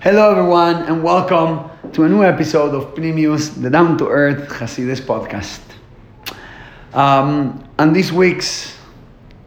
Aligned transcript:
Hello, 0.00 0.30
everyone, 0.30 0.84
and 0.84 1.02
welcome 1.02 1.68
to 1.92 2.04
a 2.04 2.08
new 2.08 2.22
episode 2.22 2.72
of 2.72 2.94
Pnimius, 2.94 3.60
the 3.60 3.68
Down 3.68 3.98
to 3.98 4.06
Earth 4.06 4.48
Hasidus 4.48 5.00
podcast. 5.00 5.58
Um, 6.94 7.68
on 7.80 7.92
this 7.92 8.12
week's 8.12 8.78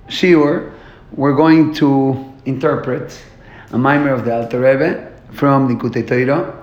shiur, 0.09 0.73
we're 1.13 1.35
going 1.37 1.73
to 1.75 2.33
interpret 2.43 3.17
a 3.69 3.77
maimer 3.77 4.13
of 4.13 4.25
the 4.25 4.35
Alter 4.35 4.59
Rebbe 4.59 5.13
from 5.31 5.69
Likutei 5.69 6.05
Torah. 6.05 6.61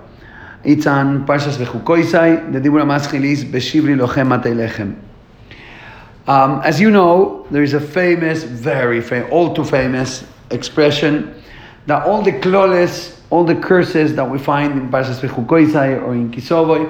It's 0.63 0.85
on 0.85 1.25
Parshas 1.25 1.57
Vechukoisai, 1.57 2.53
the 2.53 2.59
Dibur 2.59 2.85
Maschil 2.85 3.23
is 3.23 3.43
Beshivri 3.43 3.97
Lochem 3.97 4.29
Lechem. 4.39 4.99
Um, 6.27 6.61
as 6.63 6.79
you 6.79 6.91
know, 6.91 7.47
there 7.49 7.63
is 7.63 7.73
a 7.73 7.81
famous, 7.81 8.43
very 8.43 9.01
famous, 9.01 9.31
all 9.31 9.51
too 9.51 9.63
famous 9.63 10.25
expression 10.51 11.41
that 11.85 12.05
all 12.05 12.21
the 12.21 12.31
kloles, 12.31 13.19
all 13.29 13.43
the 13.43 13.55
curses 13.55 14.15
that 14.15 14.29
we 14.29 14.39
find 14.39 14.73
in 14.73 14.89
Parshas 14.89 15.19
Vechukoisai 15.19 16.01
or 16.01 16.13
in 16.13 16.31
Kisovoy, 16.31 16.89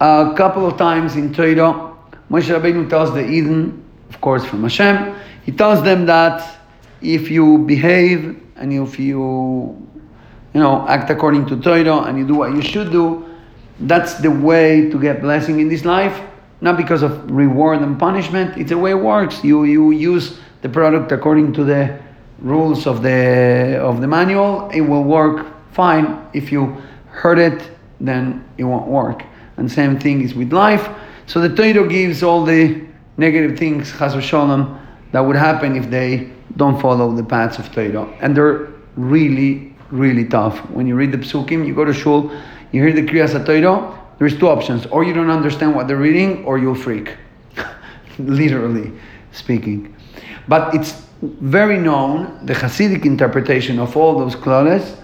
a 0.00 0.34
couple 0.36 0.66
of 0.66 0.76
times 0.76 1.16
in 1.16 1.32
Torah, 1.32 1.94
Moshe 2.30 2.48
Rabbeinu 2.54 2.88
tells 2.88 3.12
the 3.12 3.26
Eden, 3.26 3.84
of 4.08 4.20
course 4.20 4.44
from 4.44 4.62
Hashem, 4.62 5.14
he 5.44 5.52
tells 5.52 5.82
them 5.82 6.06
that 6.06 6.58
if 7.00 7.30
you 7.30 7.58
behave 7.58 8.42
and 8.56 8.72
if 8.72 8.98
you, 8.98 9.86
you 10.54 10.60
know, 10.60 10.86
act 10.88 11.10
according 11.10 11.46
to 11.46 11.60
Torah 11.60 12.02
and 12.02 12.18
you 12.18 12.26
do 12.26 12.34
what 12.34 12.52
you 12.52 12.62
should 12.62 12.90
do, 12.90 13.24
that's 13.80 14.14
the 14.14 14.30
way 14.30 14.88
to 14.90 15.00
get 15.00 15.20
blessing 15.20 15.60
in 15.60 15.68
this 15.68 15.84
life. 15.84 16.20
Not 16.60 16.78
because 16.78 17.02
of 17.02 17.30
reward 17.30 17.82
and 17.82 17.98
punishment, 17.98 18.56
it's 18.56 18.70
the 18.70 18.78
way 18.78 18.92
it 18.92 18.98
works. 18.98 19.44
You 19.44 19.64
you 19.64 19.90
use 19.90 20.38
the 20.62 20.68
product 20.68 21.12
according 21.12 21.52
to 21.52 21.64
the 21.64 21.98
rules 22.38 22.86
of 22.86 23.02
the 23.02 23.78
of 23.80 24.00
the 24.00 24.06
manual. 24.06 24.70
It 24.70 24.82
will 24.82 25.04
work 25.04 25.46
fine. 25.72 26.26
If 26.32 26.52
you 26.52 26.76
hurt 27.08 27.38
it, 27.38 27.70
then 28.00 28.44
it 28.58 28.64
won't 28.64 28.86
work. 28.86 29.24
And 29.56 29.70
same 29.70 29.98
thing 29.98 30.22
is 30.22 30.34
with 30.34 30.52
life. 30.52 30.88
So 31.26 31.40
the 31.40 31.54
Torah 31.54 31.88
gives 31.88 32.22
all 32.22 32.44
the 32.44 32.84
negative 33.16 33.58
things, 33.58 33.92
chas 33.98 34.22
shalom, 34.22 34.78
that 35.12 35.20
would 35.20 35.36
happen 35.36 35.76
if 35.76 35.90
they 35.90 36.30
don't 36.56 36.80
follow 36.80 37.14
the 37.14 37.24
paths 37.24 37.58
of 37.58 37.72
Torah. 37.72 38.06
And 38.20 38.36
they're 38.36 38.68
really, 38.96 39.74
really 39.90 40.24
tough. 40.24 40.58
When 40.70 40.86
you 40.86 40.94
read 40.94 41.12
the 41.12 41.18
psukim, 41.18 41.66
you 41.66 41.74
go 41.74 41.84
to 41.84 41.92
shul, 41.92 42.30
you 42.72 42.82
hear 42.82 42.92
the 42.92 43.02
kriyas 43.02 43.32
Torah, 43.46 43.98
there's 44.18 44.38
two 44.38 44.48
options. 44.48 44.86
Or 44.86 45.04
you 45.04 45.12
don't 45.12 45.30
understand 45.30 45.74
what 45.74 45.88
they're 45.88 45.96
reading, 45.96 46.44
or 46.44 46.58
you'll 46.58 46.74
freak. 46.74 47.16
Literally 48.18 48.92
speaking. 49.32 49.94
But 50.48 50.74
it's 50.74 51.05
very 51.22 51.78
known, 51.78 52.44
the 52.44 52.52
Hasidic 52.52 53.04
interpretation 53.04 53.78
of 53.78 53.96
all 53.96 54.18
those 54.18 54.36
kloles, 54.36 54.96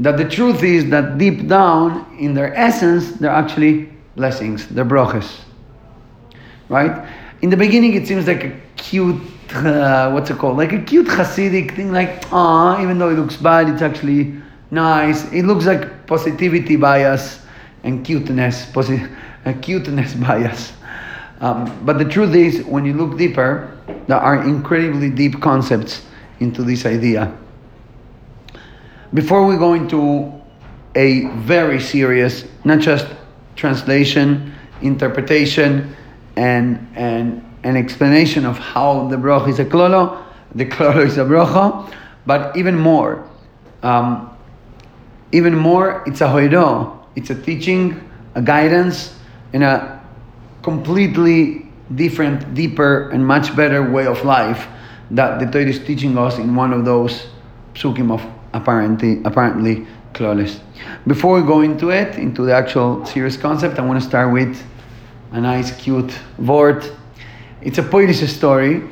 that 0.00 0.16
the 0.16 0.28
truth 0.28 0.62
is 0.62 0.88
that 0.90 1.18
deep 1.18 1.46
down, 1.46 2.16
in 2.18 2.32
their 2.32 2.54
essence, 2.54 3.12
they're 3.12 3.30
actually 3.30 3.90
blessings, 4.16 4.66
they're 4.68 4.84
broches. 4.84 5.40
Right? 6.68 7.06
In 7.42 7.50
the 7.50 7.56
beginning, 7.56 7.94
it 7.94 8.06
seems 8.06 8.26
like 8.26 8.44
a 8.44 8.60
cute, 8.76 9.20
uh, 9.54 10.10
what's 10.10 10.30
it 10.30 10.38
called? 10.38 10.56
Like 10.56 10.72
a 10.72 10.80
cute 10.80 11.06
Hasidic 11.06 11.76
thing, 11.76 11.92
like, 11.92 12.24
ah, 12.32 12.80
even 12.82 12.98
though 12.98 13.10
it 13.10 13.18
looks 13.18 13.36
bad, 13.36 13.68
it's 13.68 13.82
actually 13.82 14.34
nice. 14.70 15.30
It 15.32 15.44
looks 15.44 15.66
like 15.66 16.06
positivity 16.06 16.76
bias 16.76 17.42
and 17.82 18.04
cuteness, 18.04 18.66
posi- 18.66 19.14
a 19.44 19.52
cuteness 19.66 20.14
bias. 20.14 20.72
Um, 21.40 21.84
but 21.84 21.98
the 21.98 22.04
truth 22.04 22.34
is, 22.34 22.64
when 22.64 22.84
you 22.84 22.92
look 22.92 23.16
deeper, 23.16 23.76
there 24.06 24.18
are 24.18 24.42
incredibly 24.42 25.10
deep 25.10 25.40
concepts 25.40 26.02
into 26.38 26.62
this 26.62 26.84
idea. 26.84 27.36
Before 29.14 29.46
we 29.46 29.56
go 29.56 29.74
into 29.74 30.32
a 30.94 31.26
very 31.38 31.80
serious, 31.80 32.44
not 32.64 32.80
just 32.80 33.06
translation, 33.56 34.54
interpretation, 34.82 35.96
and 36.36 36.86
and 36.94 37.44
an 37.64 37.76
explanation 37.76 38.46
of 38.46 38.58
how 38.58 39.08
the 39.08 39.16
bracha 39.16 39.48
is 39.48 39.58
a 39.58 39.64
klolo, 39.64 40.22
the 40.54 40.64
klolo 40.64 41.04
is 41.04 41.18
a 41.18 41.24
bracha, 41.24 41.92
but 42.26 42.56
even 42.56 42.76
more, 42.76 43.28
um, 43.82 44.30
even 45.32 45.54
more, 45.54 46.02
it's 46.06 46.20
a 46.20 46.26
hoido, 46.26 46.98
it's 47.16 47.30
a 47.30 47.34
teaching, 47.34 48.10
a 48.34 48.42
guidance, 48.42 49.14
and 49.52 49.62
a 49.62 49.99
completely 50.62 51.66
different, 51.94 52.54
deeper, 52.54 53.10
and 53.10 53.26
much 53.26 53.54
better 53.56 53.88
way 53.90 54.06
of 54.06 54.24
life 54.24 54.68
that 55.10 55.40
the 55.40 55.46
Torah 55.46 55.68
is 55.68 55.78
teaching 55.80 56.16
us 56.16 56.38
in 56.38 56.54
one 56.54 56.72
of 56.72 56.84
those 56.84 57.26
psukim 57.74 58.12
of 58.12 58.24
apparently 58.52 59.22
apparently 59.24 59.86
kloles. 60.12 60.60
Before 61.06 61.40
we 61.40 61.46
go 61.46 61.60
into 61.62 61.90
it, 61.90 62.16
into 62.16 62.42
the 62.42 62.54
actual 62.54 63.04
serious 63.06 63.36
concept, 63.36 63.78
I 63.78 63.82
want 63.82 64.00
to 64.00 64.08
start 64.08 64.32
with 64.32 64.62
a 65.32 65.40
nice, 65.40 65.76
cute 65.80 66.12
word. 66.38 66.84
It's 67.62 67.78
a 67.78 67.82
Polish 67.82 68.20
story. 68.32 68.82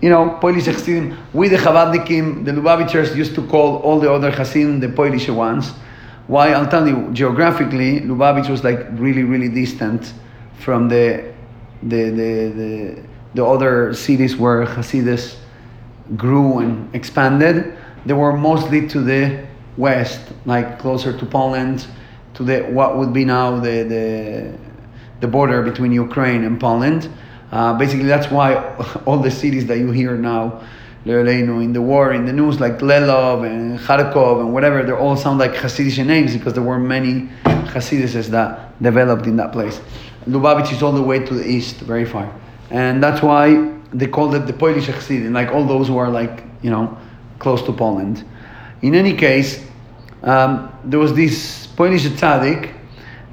You 0.00 0.08
know, 0.08 0.38
Polish 0.40 0.64
Hasidim, 0.64 1.16
we 1.34 1.48
the 1.48 1.56
Chabadnikim, 1.56 2.44
the 2.44 2.52
Lubavitchers 2.52 3.14
used 3.14 3.34
to 3.34 3.46
call 3.46 3.76
all 3.78 4.00
the 4.00 4.10
other 4.10 4.30
Hasidim 4.30 4.80
the 4.80 4.88
Polish 4.88 5.28
ones. 5.28 5.70
Why? 6.26 6.52
I'll 6.52 6.68
tell 6.68 6.88
you, 6.88 7.10
geographically, 7.12 8.00
Lubavitch 8.00 8.48
was 8.48 8.64
like 8.64 8.86
really, 8.92 9.24
really 9.24 9.48
distant 9.48 10.12
from 10.60 10.88
the, 10.88 11.32
the, 11.82 12.10
the, 12.10 12.52
the, 12.60 13.02
the 13.34 13.44
other 13.44 13.94
cities 13.94 14.36
where 14.36 14.66
Hasidus 14.66 15.36
grew 16.16 16.58
and 16.58 16.94
expanded. 16.94 17.76
They 18.06 18.12
were 18.12 18.36
mostly 18.36 18.88
to 18.88 19.00
the 19.00 19.46
west, 19.76 20.20
like 20.44 20.78
closer 20.78 21.16
to 21.16 21.26
Poland, 21.26 21.86
to 22.34 22.44
the 22.44 22.62
what 22.62 22.98
would 22.98 23.12
be 23.12 23.24
now 23.24 23.58
the, 23.58 23.82
the, 23.82 24.58
the 25.20 25.28
border 25.28 25.62
between 25.62 25.92
Ukraine 25.92 26.44
and 26.44 26.60
Poland. 26.60 27.08
Uh, 27.52 27.76
basically, 27.76 28.06
that's 28.06 28.30
why 28.30 28.54
all 29.06 29.18
the 29.18 29.30
cities 29.30 29.66
that 29.66 29.78
you 29.78 29.90
hear 29.90 30.16
now, 30.16 30.62
in 31.06 31.72
the 31.72 31.80
war, 31.80 32.12
in 32.12 32.26
the 32.26 32.32
news, 32.32 32.60
like 32.60 32.78
Lelov 32.80 33.46
and 33.46 33.78
Kharkov 33.78 34.40
and 34.40 34.52
whatever, 34.52 34.82
they 34.82 34.92
all 34.92 35.16
sound 35.16 35.38
like 35.38 35.54
Hasidic 35.54 36.04
names 36.04 36.36
because 36.36 36.52
there 36.52 36.62
were 36.62 36.78
many 36.78 37.30
Hasidices 37.44 38.26
that 38.26 38.80
developed 38.82 39.26
in 39.26 39.36
that 39.36 39.50
place. 39.50 39.80
Lubavitch 40.26 40.72
is 40.72 40.82
all 40.82 40.92
the 40.92 41.02
way 41.02 41.18
to 41.18 41.34
the 41.34 41.46
east, 41.48 41.76
very 41.76 42.04
far. 42.04 42.32
And 42.70 43.02
that's 43.02 43.22
why 43.22 43.72
they 43.92 44.06
called 44.06 44.34
it 44.34 44.46
the 44.46 44.52
Polish 44.52 44.86
Hasidim, 44.86 45.32
like 45.32 45.50
all 45.50 45.64
those 45.64 45.88
who 45.88 45.96
are 45.96 46.08
like, 46.10 46.44
you 46.62 46.70
know, 46.70 46.96
close 47.38 47.62
to 47.62 47.72
Poland. 47.72 48.24
In 48.82 48.94
any 48.94 49.14
case, 49.14 49.66
um, 50.22 50.72
there 50.84 51.00
was 51.00 51.14
this 51.14 51.66
Polish 51.68 52.04
tzaddik 52.04 52.74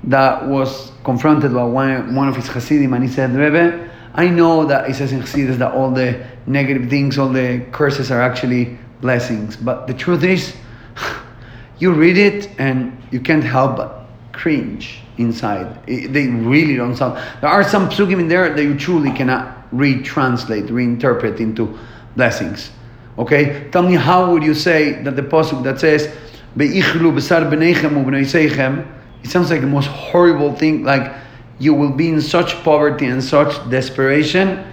that 0.05 0.47
was 0.47 0.91
confronted 1.03 1.53
by 1.53 1.63
one, 1.63 2.15
one 2.15 2.27
of 2.27 2.35
his 2.35 2.47
Hasidim 2.47 2.93
and 2.93 3.03
he 3.03 3.09
said, 3.09 3.31
Rebbe, 3.35 3.89
I 4.13 4.29
know 4.29 4.65
that 4.65 4.89
it 4.89 4.95
says 4.95 5.11
in 5.11 5.21
Hasidus 5.21 5.57
that 5.57 5.73
all 5.73 5.91
the 5.91 6.25
negative 6.47 6.89
things, 6.89 7.17
all 7.19 7.29
the 7.29 7.63
curses 7.71 8.09
are 8.09 8.21
actually 8.21 8.77
blessings. 8.99 9.55
But 9.55 9.85
the 9.85 9.93
truth 9.93 10.23
is, 10.23 10.55
you 11.79 11.93
read 11.93 12.17
it 12.17 12.49
and 12.57 12.99
you 13.11 13.19
can't 13.19 13.43
help 13.43 13.77
but 13.77 14.06
cringe 14.37 15.01
inside. 15.17 15.85
They 15.85 16.27
really 16.27 16.75
don't 16.75 16.95
sound. 16.95 17.17
There 17.41 17.49
are 17.49 17.63
some 17.63 17.89
psukim 17.89 18.19
in 18.19 18.27
there 18.27 18.53
that 18.53 18.63
you 18.63 18.77
truly 18.77 19.11
cannot 19.11 19.69
retranslate, 19.71 20.67
reinterpret 20.67 21.39
into 21.39 21.77
blessings. 22.15 22.71
Okay, 23.17 23.67
tell 23.71 23.83
me 23.83 23.95
how 23.95 24.31
would 24.31 24.43
you 24.43 24.53
say 24.53 25.01
that 25.03 25.15
the 25.15 25.23
pasuk 25.23 25.63
that 25.63 25.79
says 25.79 26.07
"Beichlu 26.55 27.13
besar 27.13 27.41
b'neichem 27.41 28.85
it 29.23 29.29
sounds 29.29 29.49
like 29.49 29.61
the 29.61 29.67
most 29.67 29.87
horrible 29.87 30.53
thing. 30.53 30.83
Like 30.83 31.13
you 31.59 31.73
will 31.73 31.91
be 31.91 32.09
in 32.09 32.21
such 32.21 32.53
poverty 32.63 33.07
and 33.07 33.23
such 33.23 33.69
desperation 33.69 34.63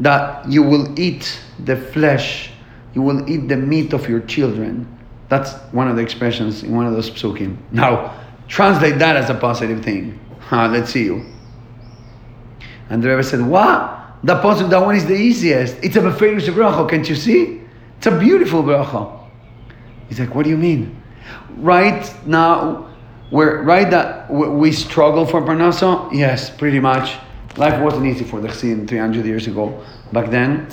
that 0.00 0.48
you 0.48 0.62
will 0.62 0.98
eat 1.00 1.40
the 1.64 1.76
flesh, 1.76 2.50
you 2.94 3.02
will 3.02 3.28
eat 3.28 3.48
the 3.48 3.56
meat 3.56 3.92
of 3.92 4.08
your 4.08 4.20
children. 4.20 4.86
That's 5.28 5.54
one 5.72 5.88
of 5.88 5.96
the 5.96 6.02
expressions 6.02 6.62
in 6.62 6.74
one 6.76 6.86
of 6.86 6.92
those 6.92 7.10
psukim. 7.10 7.56
Now, 7.72 8.14
translate 8.48 8.98
that 8.98 9.16
as 9.16 9.30
a 9.30 9.34
positive 9.34 9.84
thing. 9.84 10.18
Huh, 10.40 10.68
let's 10.68 10.90
see 10.90 11.04
you. 11.04 11.24
And 12.90 13.02
the 13.02 13.10
Rebbe 13.10 13.22
said, 13.22 13.40
What? 13.42 13.94
The 14.24 14.34
pasuk, 14.36 14.70
that 14.70 14.84
one 14.84 14.96
is 14.96 15.06
the 15.06 15.14
easiest. 15.14 15.76
It's 15.82 15.96
a 15.96 16.00
beferish 16.00 16.48
bracha, 16.48 16.88
can't 16.88 17.08
you 17.08 17.14
see? 17.14 17.60
It's 17.98 18.06
a 18.06 18.18
beautiful 18.18 18.62
bracha. 18.62 19.26
He's 20.08 20.18
like, 20.18 20.34
What 20.34 20.44
do 20.44 20.50
you 20.50 20.56
mean? 20.56 21.00
Right 21.56 22.10
now, 22.26 22.88
we're 23.30 23.62
right 23.62 23.90
that 23.90 24.30
we 24.30 24.72
struggle 24.72 25.26
for 25.26 25.42
parnasa. 25.42 26.12
Yes, 26.12 26.48
pretty 26.48 26.80
much. 26.80 27.16
Life 27.58 27.80
wasn't 27.82 28.06
easy 28.06 28.24
for 28.24 28.40
the 28.40 28.48
Chassidim 28.48 28.86
300 28.86 29.26
years 29.26 29.46
ago. 29.46 29.84
Back 30.12 30.30
then, 30.30 30.68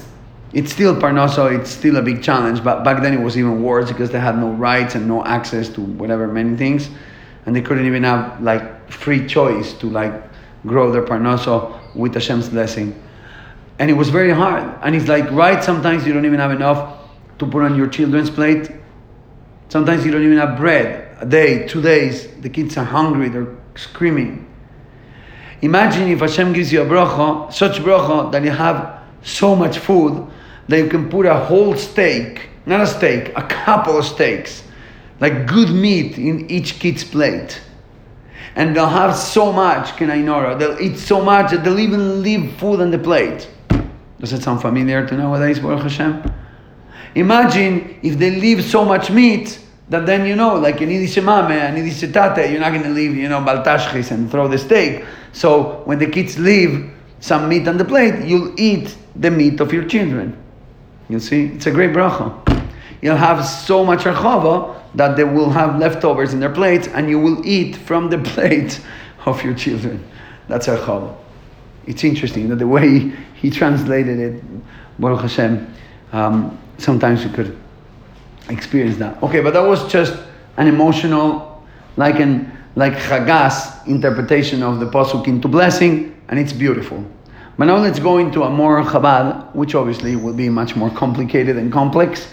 it's 0.54 0.72
still 0.72 0.96
parnasa. 0.96 1.60
It's 1.60 1.70
still 1.70 1.98
a 1.98 2.02
big 2.02 2.24
challenge. 2.24 2.64
But 2.64 2.84
back 2.84 3.02
then, 3.02 3.14
it 3.14 3.20
was 3.20 3.38
even 3.38 3.62
worse 3.62 3.92
because 3.92 4.12
they 4.12 4.20
had 4.20 4.38
no 4.38 4.52
rights 4.52 4.96
and 4.96 5.06
no 5.08 5.26
access 5.26 5.68
to 5.70 5.82
whatever 5.82 6.28
many 6.28 6.56
things, 6.56 6.90
and 7.46 7.56
they 7.56 7.62
couldn't 7.62 7.86
even 7.86 8.04
have 8.04 8.42
like 8.42 8.92
free 8.92 9.26
choice 9.28 9.74
to 9.74 9.90
like 9.90 10.14
grow 10.66 10.92
their 10.92 11.04
parnasa 11.04 11.96
with 11.96 12.14
Hashem's 12.14 12.50
blessing. 12.50 13.02
And 13.80 13.90
it 13.90 13.94
was 13.94 14.10
very 14.10 14.32
hard. 14.32 14.64
And 14.82 14.96
it's 14.96 15.08
like 15.08 15.30
right. 15.32 15.64
Sometimes 15.64 16.08
you 16.08 16.14
don't 16.14 16.26
even 16.26 16.40
have 16.40 16.52
enough 16.52 16.98
to 17.40 17.46
put 17.46 17.64
on 17.64 17.76
your 17.76 17.88
children's 17.88 18.30
plate. 18.30 18.72
Sometimes 19.70 20.06
you 20.06 20.12
don't 20.12 20.24
even 20.24 20.38
have 20.38 20.58
bread 20.58 21.06
a 21.20 21.26
day, 21.26 21.68
two 21.68 21.82
days, 21.82 22.28
the 22.42 22.50
kids 22.50 22.78
are 22.78 22.84
hungry, 22.84 23.30
they're 23.30 23.56
screaming. 23.76 24.48
Imagine 25.62 26.10
if 26.10 26.20
Hashem 26.20 26.54
gives 26.54 26.72
you 26.72 26.82
a 26.82 26.86
bracha, 26.86 27.52
such 27.52 27.78
bracha 27.78 28.32
that 28.32 28.44
you 28.44 28.52
have 28.52 29.02
so 29.24 29.56
much 29.56 29.80
food 29.80 30.28
that 30.68 30.78
you 30.78 30.88
can 30.88 31.10
put 31.10 31.26
a 31.26 31.34
whole 31.34 31.76
steak, 31.76 32.50
not 32.66 32.82
a 32.82 32.88
steak, 32.88 33.32
a 33.36 33.44
couple 33.44 33.98
of 33.98 34.06
steaks, 34.06 34.64
like 35.20 35.48
good 35.48 35.70
meat 35.70 36.18
in 36.18 36.50
each 36.50 36.80
kid's 36.80 37.04
plate. 37.04 37.62
And 38.56 38.76
they'll 38.76 38.88
have 38.88 39.16
so 39.16 39.52
much, 39.52 39.98
Can 39.98 40.10
I, 40.10 40.18
Kenainora, 40.18 40.58
they'll 40.58 40.80
eat 40.80 40.98
so 40.98 41.22
much 41.22 41.52
that 41.52 41.64
they'll 41.64 41.80
even 41.80 42.22
leave 42.22 42.54
food 42.54 42.80
on 42.80 42.92
the 42.92 42.98
plate. 42.98 43.50
Does 44.20 44.32
it 44.32 44.44
sound 44.44 44.62
familiar 44.62 45.06
to 45.06 45.16
nowadays, 45.16 45.60
Baruch 45.60 45.84
Hashem? 45.84 46.24
Imagine 47.16 48.00
if 48.02 48.18
they 48.18 48.32
leave 48.32 48.64
so 48.64 48.86
much 48.86 49.10
meat 49.10 49.60
that 49.90 50.06
then 50.06 50.26
you 50.26 50.36
know, 50.36 50.56
like 50.56 50.78
shemame 50.78 51.52
and 51.52 51.76
need 51.76 51.92
setate, 51.92 52.50
you're 52.50 52.60
not 52.60 52.72
going 52.72 52.84
to 52.84 52.90
leave, 52.90 53.16
you 53.16 53.30
know, 53.30 53.40
baltashchis 53.40 54.12
and 54.12 54.32
throw 54.32 54.48
the 54.48 54.58
steak. 54.58 55.06
So 55.32 55.82
when 55.86 56.00
the 56.00 56.08
kids 56.08 56.40
leave 56.40 56.92
some 57.20 57.48
meat 57.48 57.68
on 57.68 57.78
the 57.78 57.86
plate, 57.86 58.26
you'll 58.26 58.60
eat 58.60 58.96
the 59.16 59.32
meat 59.32 59.60
of 59.60 59.72
your 59.72 59.86
children. 59.86 60.36
You 61.10 61.20
see, 61.20 61.46
it's 61.48 61.68
a 61.68 61.72
great 61.72 61.92
bracha. 61.92 62.55
You'll 63.02 63.18
have 63.18 63.46
so 63.46 63.84
much 63.84 64.04
archava 64.04 64.82
that 64.96 65.16
they 65.18 65.24
will 65.24 65.50
have 65.50 65.78
leftovers 65.80 66.34
in 66.34 66.40
their 66.40 66.52
plates, 66.54 66.88
and 66.88 67.10
you 67.10 67.20
will 67.20 67.46
eat 67.46 67.76
from 67.76 68.10
the 68.10 68.18
plate 68.32 68.80
of 69.26 69.44
your 69.44 69.54
children. 69.54 70.06
That's 70.48 70.68
archava. 70.68 71.16
It's 71.88 72.04
interesting 72.04 72.50
that 72.50 72.58
the 72.58 72.68
way 72.68 73.12
he 73.36 73.50
translated 73.50 74.20
it, 74.20 74.44
Baruch 75.00 75.22
Hashem. 75.22 75.74
Um, 76.12 76.58
sometimes 76.78 77.24
you 77.24 77.30
could 77.30 77.58
experience 78.50 78.98
that. 78.98 79.22
Okay, 79.22 79.42
but 79.42 79.54
that 79.54 79.62
was 79.62 79.92
just 79.92 80.18
an 80.58 80.68
emotional, 80.68 81.64
like 81.98 82.20
an 82.20 82.52
like 82.76 82.94
Chagas 82.94 83.88
interpretation 83.88 84.62
of 84.62 84.80
the 84.80 84.86
pasuk 84.86 85.28
into 85.28 85.48
blessing, 85.48 86.22
and 86.28 86.40
it's 86.40 86.52
beautiful. 86.54 87.04
But 87.58 87.66
now 87.66 87.78
let's 87.78 88.00
go 88.00 88.18
into 88.18 88.44
a 88.44 88.50
more 88.50 88.84
Chabad, 88.84 89.56
which 89.56 89.76
obviously 89.76 90.16
will 90.18 90.34
be 90.34 90.50
much 90.50 90.76
more 90.76 90.90
complicated 90.90 91.56
and 91.56 91.72
complex 91.72 92.28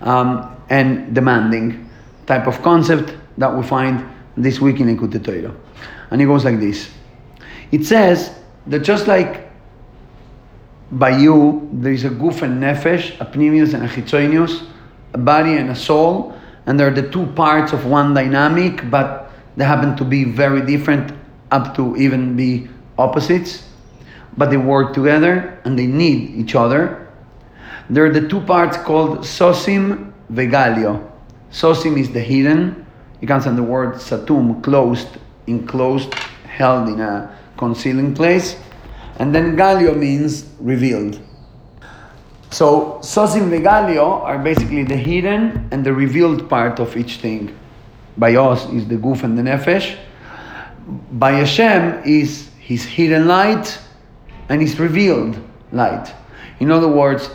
um, 0.00 0.56
and 0.70 1.14
demanding 1.14 1.88
type 2.26 2.46
of 2.46 2.62
concept 2.62 3.16
that 3.38 3.54
we 3.54 3.62
find 3.62 4.06
this 4.36 4.60
week 4.60 4.80
in 4.80 4.86
Likutei 4.94 5.24
Torah. 5.24 5.54
And 6.10 6.20
it 6.22 6.26
goes 6.26 6.44
like 6.44 6.60
this. 6.60 6.90
It 7.72 7.84
says 7.84 8.34
that 8.66 8.80
just 8.80 9.06
like 9.06 9.50
by 10.92 11.10
you, 11.18 11.68
there 11.72 11.92
is 11.92 12.04
a 12.04 12.10
guf 12.10 12.42
and 12.42 12.62
nefesh, 12.62 13.20
a 13.20 13.26
pnimius 13.26 13.74
and 13.74 13.84
a 13.84 13.88
chitzonius, 13.88 14.66
a 15.12 15.18
body 15.18 15.56
and 15.56 15.70
a 15.70 15.76
soul, 15.76 16.38
and 16.66 16.78
they're 16.78 16.90
the 16.90 17.08
two 17.10 17.26
parts 17.26 17.72
of 17.72 17.86
one 17.86 18.14
dynamic, 18.14 18.90
but 18.90 19.30
they 19.56 19.64
happen 19.64 19.96
to 19.96 20.04
be 20.04 20.24
very 20.24 20.64
different, 20.64 21.12
up 21.50 21.74
to 21.76 21.96
even 21.96 22.36
be 22.36 22.68
opposites, 22.96 23.64
but 24.36 24.50
they 24.50 24.56
work 24.56 24.94
together 24.94 25.60
and 25.64 25.78
they 25.78 25.86
need 25.86 26.30
each 26.30 26.54
other. 26.54 27.07
They're 27.90 28.12
the 28.12 28.28
two 28.28 28.40
parts 28.40 28.76
called 28.76 29.20
sosim 29.20 30.12
vegalio. 30.32 31.10
Sosim 31.50 31.98
is 31.98 32.12
the 32.12 32.20
hidden. 32.20 32.86
It 33.20 33.26
comes 33.26 33.44
from 33.44 33.56
the 33.56 33.62
word 33.62 33.94
satum, 33.94 34.62
closed, 34.62 35.08
enclosed, 35.46 36.14
held 36.46 36.88
in 36.88 37.00
a 37.00 37.36
concealing 37.56 38.14
place 38.14 38.56
and 39.18 39.34
then 39.34 39.56
Galio 39.56 39.96
means 39.96 40.46
revealed. 40.60 41.20
So 42.50 42.98
Sosim 43.02 43.50
Vegalio 43.50 44.22
are 44.22 44.38
basically 44.38 44.84
the 44.84 44.96
hidden 44.96 45.68
and 45.70 45.84
the 45.84 45.92
revealed 45.92 46.48
part 46.48 46.80
of 46.80 46.96
each 46.96 47.16
thing. 47.16 47.56
By 48.16 48.36
us 48.36 48.66
is 48.70 48.88
the 48.88 48.96
Guf 48.96 49.22
and 49.22 49.36
the 49.36 49.42
Nefesh. 49.42 49.98
By 51.12 51.32
Hashem 51.32 52.02
is 52.04 52.48
his 52.58 52.84
hidden 52.84 53.26
light 53.26 53.78
and 54.48 54.62
his 54.62 54.78
revealed 54.78 55.38
light. 55.72 56.12
In 56.60 56.70
other 56.70 56.88
words, 56.88 57.28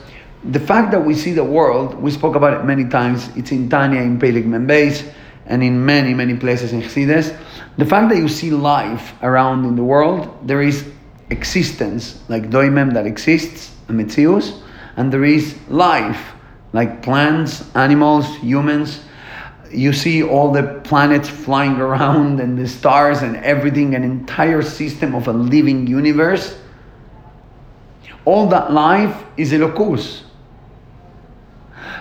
the 0.45 0.59
fact 0.59 0.91
that 0.91 1.05
we 1.05 1.15
see 1.15 1.33
the 1.33 1.43
world, 1.43 1.95
we 1.95 2.11
spoke 2.11 2.35
about 2.35 2.59
it 2.59 2.65
many 2.65 2.85
times, 2.85 3.29
it's 3.35 3.51
in 3.51 3.69
Tanya, 3.69 4.01
in 4.01 4.19
Perek 4.19 4.45
Membeis, 4.45 5.09
and 5.45 5.63
in 5.63 5.85
many, 5.85 6.13
many 6.13 6.35
places 6.35 6.73
in 6.73 6.81
Chassidus. 6.81 7.37
The 7.77 7.85
fact 7.85 8.09
that 8.09 8.17
you 8.17 8.27
see 8.27 8.51
life 8.51 9.13
around 9.21 9.65
in 9.65 9.75
the 9.75 9.83
world, 9.83 10.47
there 10.47 10.61
is 10.61 10.89
existence, 11.29 12.21
like 12.27 12.49
doimem 12.49 12.93
that 12.93 13.05
exists, 13.05 13.73
a 13.89 13.93
metzius, 13.93 14.61
and 14.97 15.11
there 15.11 15.23
is 15.23 15.57
life, 15.69 16.33
like 16.73 17.01
plants, 17.01 17.73
animals, 17.75 18.35
humans. 18.37 19.01
You 19.71 19.93
see 19.93 20.23
all 20.23 20.51
the 20.51 20.81
planets 20.83 21.29
flying 21.29 21.77
around 21.77 22.39
and 22.39 22.57
the 22.57 22.67
stars 22.67 23.21
and 23.21 23.37
everything, 23.37 23.95
an 23.95 24.03
entire 24.03 24.61
system 24.61 25.15
of 25.15 25.27
a 25.27 25.33
living 25.33 25.87
universe. 25.87 26.57
All 28.25 28.47
that 28.49 28.71
life 28.71 29.23
is 29.35 29.51
elokus. 29.51 30.22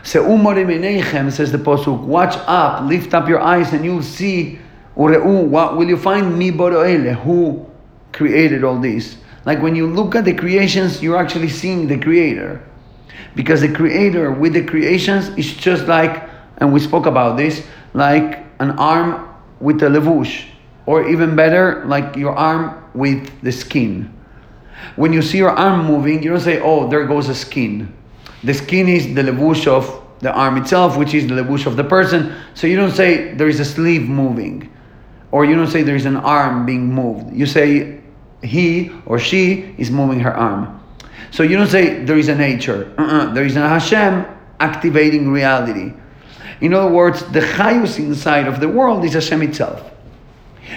Says 0.02 0.22
the 0.24 1.58
Pasuk, 1.58 2.00
watch 2.02 2.34
up, 2.46 2.84
lift 2.84 3.14
up 3.14 3.28
your 3.28 3.40
eyes, 3.40 3.72
and 3.72 3.84
you'll 3.84 4.02
see, 4.02 4.58
what 4.94 5.76
will 5.76 5.88
you 5.88 5.96
find? 5.96 6.36
Mi 6.38 6.50
who 6.50 7.66
created 8.12 8.64
all 8.64 8.78
this. 8.78 9.16
Like 9.44 9.62
when 9.62 9.74
you 9.74 9.86
look 9.86 10.14
at 10.14 10.24
the 10.24 10.34
creations, 10.34 11.02
you're 11.02 11.16
actually 11.16 11.48
seeing 11.48 11.86
the 11.88 11.98
creator. 11.98 12.62
Because 13.34 13.60
the 13.60 13.72
creator 13.72 14.30
with 14.30 14.52
the 14.52 14.64
creations 14.64 15.28
is 15.38 15.54
just 15.54 15.86
like, 15.86 16.28
and 16.58 16.72
we 16.72 16.80
spoke 16.80 17.06
about 17.06 17.36
this, 17.36 17.66
like 17.94 18.44
an 18.58 18.72
arm 18.72 19.28
with 19.60 19.82
a 19.82 19.86
levush. 19.86 20.46
Or 20.84 21.08
even 21.08 21.36
better, 21.36 21.84
like 21.86 22.16
your 22.16 22.34
arm 22.34 22.84
with 22.92 23.40
the 23.40 23.52
skin. 23.52 24.12
When 24.96 25.12
you 25.12 25.22
see 25.22 25.38
your 25.38 25.50
arm 25.50 25.86
moving, 25.86 26.22
you 26.22 26.30
don't 26.30 26.40
say, 26.40 26.60
oh, 26.60 26.88
there 26.88 27.06
goes 27.06 27.28
a 27.28 27.34
skin. 27.34 27.94
The 28.44 28.54
skin 28.54 28.88
is 28.88 29.14
the 29.14 29.22
levush 29.22 29.66
of 29.66 30.02
the 30.20 30.32
arm 30.32 30.56
itself, 30.56 30.96
which 30.96 31.14
is 31.14 31.26
the 31.26 31.34
levush 31.34 31.66
of 31.66 31.76
the 31.76 31.84
person. 31.84 32.34
So 32.54 32.66
you 32.66 32.76
don't 32.76 32.92
say 32.92 33.34
there 33.34 33.48
is 33.48 33.60
a 33.60 33.64
sleeve 33.64 34.08
moving. 34.08 34.70
Or 35.30 35.44
you 35.44 35.56
don't 35.56 35.68
say 35.68 35.82
there 35.82 35.96
is 35.96 36.06
an 36.06 36.16
arm 36.16 36.66
being 36.66 36.92
moved. 36.92 37.34
You 37.34 37.46
say 37.46 38.00
he 38.42 38.90
or 39.06 39.18
she 39.18 39.74
is 39.78 39.90
moving 39.90 40.20
her 40.20 40.34
arm. 40.34 40.80
So 41.30 41.42
you 41.42 41.56
don't 41.56 41.68
say 41.68 42.04
there 42.04 42.18
is 42.18 42.28
a 42.28 42.34
nature. 42.34 42.92
Uh-uh. 42.98 43.32
There 43.32 43.44
is 43.44 43.56
a 43.56 43.66
Hashem 43.66 44.26
activating 44.60 45.30
reality. 45.30 45.94
In 46.60 46.74
other 46.74 46.90
words, 46.90 47.24
the 47.32 47.40
chayus 47.40 47.98
inside 47.98 48.46
of 48.46 48.60
the 48.60 48.68
world 48.68 49.04
is 49.04 49.14
Hashem 49.14 49.42
itself. 49.42 49.90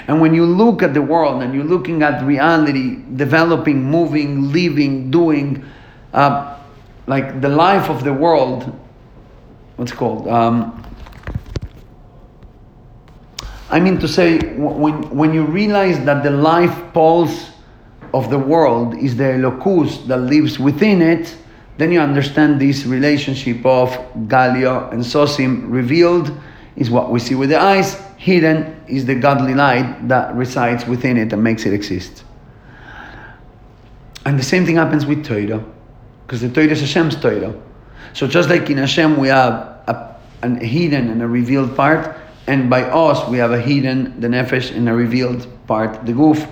And 0.07 0.21
when 0.21 0.33
you 0.33 0.45
look 0.45 0.81
at 0.81 0.93
the 0.93 1.01
world 1.01 1.43
and 1.43 1.53
you're 1.53 1.63
looking 1.63 2.01
at 2.01 2.23
reality, 2.25 2.97
developing, 3.15 3.83
moving, 3.83 4.51
living, 4.51 5.11
doing, 5.11 5.63
uh, 6.13 6.57
like 7.07 7.41
the 7.41 7.49
life 7.49 7.89
of 7.89 8.03
the 8.03 8.13
world, 8.13 8.77
what's 9.75 9.91
called? 9.91 10.27
Um, 10.27 10.81
I 13.69 13.79
mean 13.79 13.99
to 13.99 14.07
say, 14.07 14.39
when, 14.55 15.09
when 15.15 15.33
you 15.33 15.43
realize 15.43 16.03
that 16.05 16.23
the 16.23 16.29
life 16.29 16.93
pulse 16.93 17.51
of 18.13 18.29
the 18.29 18.39
world 18.39 18.95
is 18.95 19.15
the 19.15 19.23
elokus 19.23 20.07
that 20.07 20.17
lives 20.17 20.57
within 20.59 21.01
it, 21.01 21.35
then 21.77 21.91
you 21.91 21.99
understand 21.99 22.61
this 22.61 22.85
relationship 22.85 23.65
of 23.65 23.89
Galio 24.27 24.91
and 24.93 25.01
Sosim 25.01 25.69
revealed 25.69 26.31
is 26.75 26.89
what 26.89 27.11
we 27.11 27.19
see 27.19 27.35
with 27.35 27.49
the 27.49 27.59
eyes, 27.59 27.95
hidden 28.17 28.81
is 28.87 29.05
the 29.05 29.15
godly 29.15 29.53
light 29.53 30.07
that 30.07 30.33
resides 30.35 30.85
within 30.85 31.17
it 31.17 31.33
and 31.33 31.43
makes 31.43 31.65
it 31.65 31.73
exist. 31.73 32.23
And 34.25 34.39
the 34.39 34.43
same 34.43 34.65
thing 34.65 34.75
happens 34.75 35.05
with 35.05 35.25
Torah, 35.25 35.63
because 36.25 36.41
the 36.41 36.49
Torah 36.49 36.67
is 36.67 36.81
Hashem's 36.81 37.15
Torah. 37.15 37.53
So 38.13 38.27
just 38.27 38.49
like 38.49 38.69
in 38.69 38.77
Hashem 38.77 39.17
we 39.17 39.27
have 39.27 39.75
a, 39.87 40.15
hidden 40.59 41.09
and 41.09 41.21
a 41.21 41.27
revealed 41.27 41.75
part, 41.75 42.17
and 42.47 42.69
by 42.69 42.83
us 42.83 43.27
we 43.29 43.37
have 43.37 43.51
a 43.51 43.59
hidden, 43.59 44.19
the 44.19 44.27
nefesh, 44.27 44.75
and 44.75 44.87
a 44.87 44.93
revealed 44.93 45.47
part, 45.67 46.05
the 46.05 46.13
guf. 46.13 46.47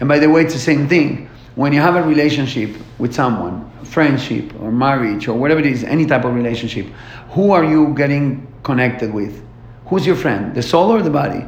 And 0.00 0.08
by 0.08 0.18
the 0.18 0.28
way, 0.28 0.42
it's 0.42 0.54
the 0.54 0.60
same 0.60 0.88
thing. 0.88 1.28
When 1.54 1.72
you 1.72 1.80
have 1.80 1.96
a 1.96 2.02
relationship 2.02 2.76
with 2.98 3.14
someone, 3.14 3.70
friendship 3.84 4.52
or 4.60 4.72
marriage 4.72 5.28
or 5.28 5.38
whatever 5.38 5.60
it 5.60 5.66
is, 5.66 5.84
any 5.84 6.06
type 6.06 6.24
of 6.24 6.34
relationship, 6.34 6.86
who 7.30 7.52
are 7.52 7.64
you 7.64 7.94
getting 7.94 8.46
connected 8.62 9.12
with? 9.12 9.44
Who's 9.86 10.06
your 10.06 10.16
friend? 10.16 10.54
The 10.54 10.62
soul 10.62 10.90
or 10.90 11.02
the 11.02 11.10
body? 11.10 11.44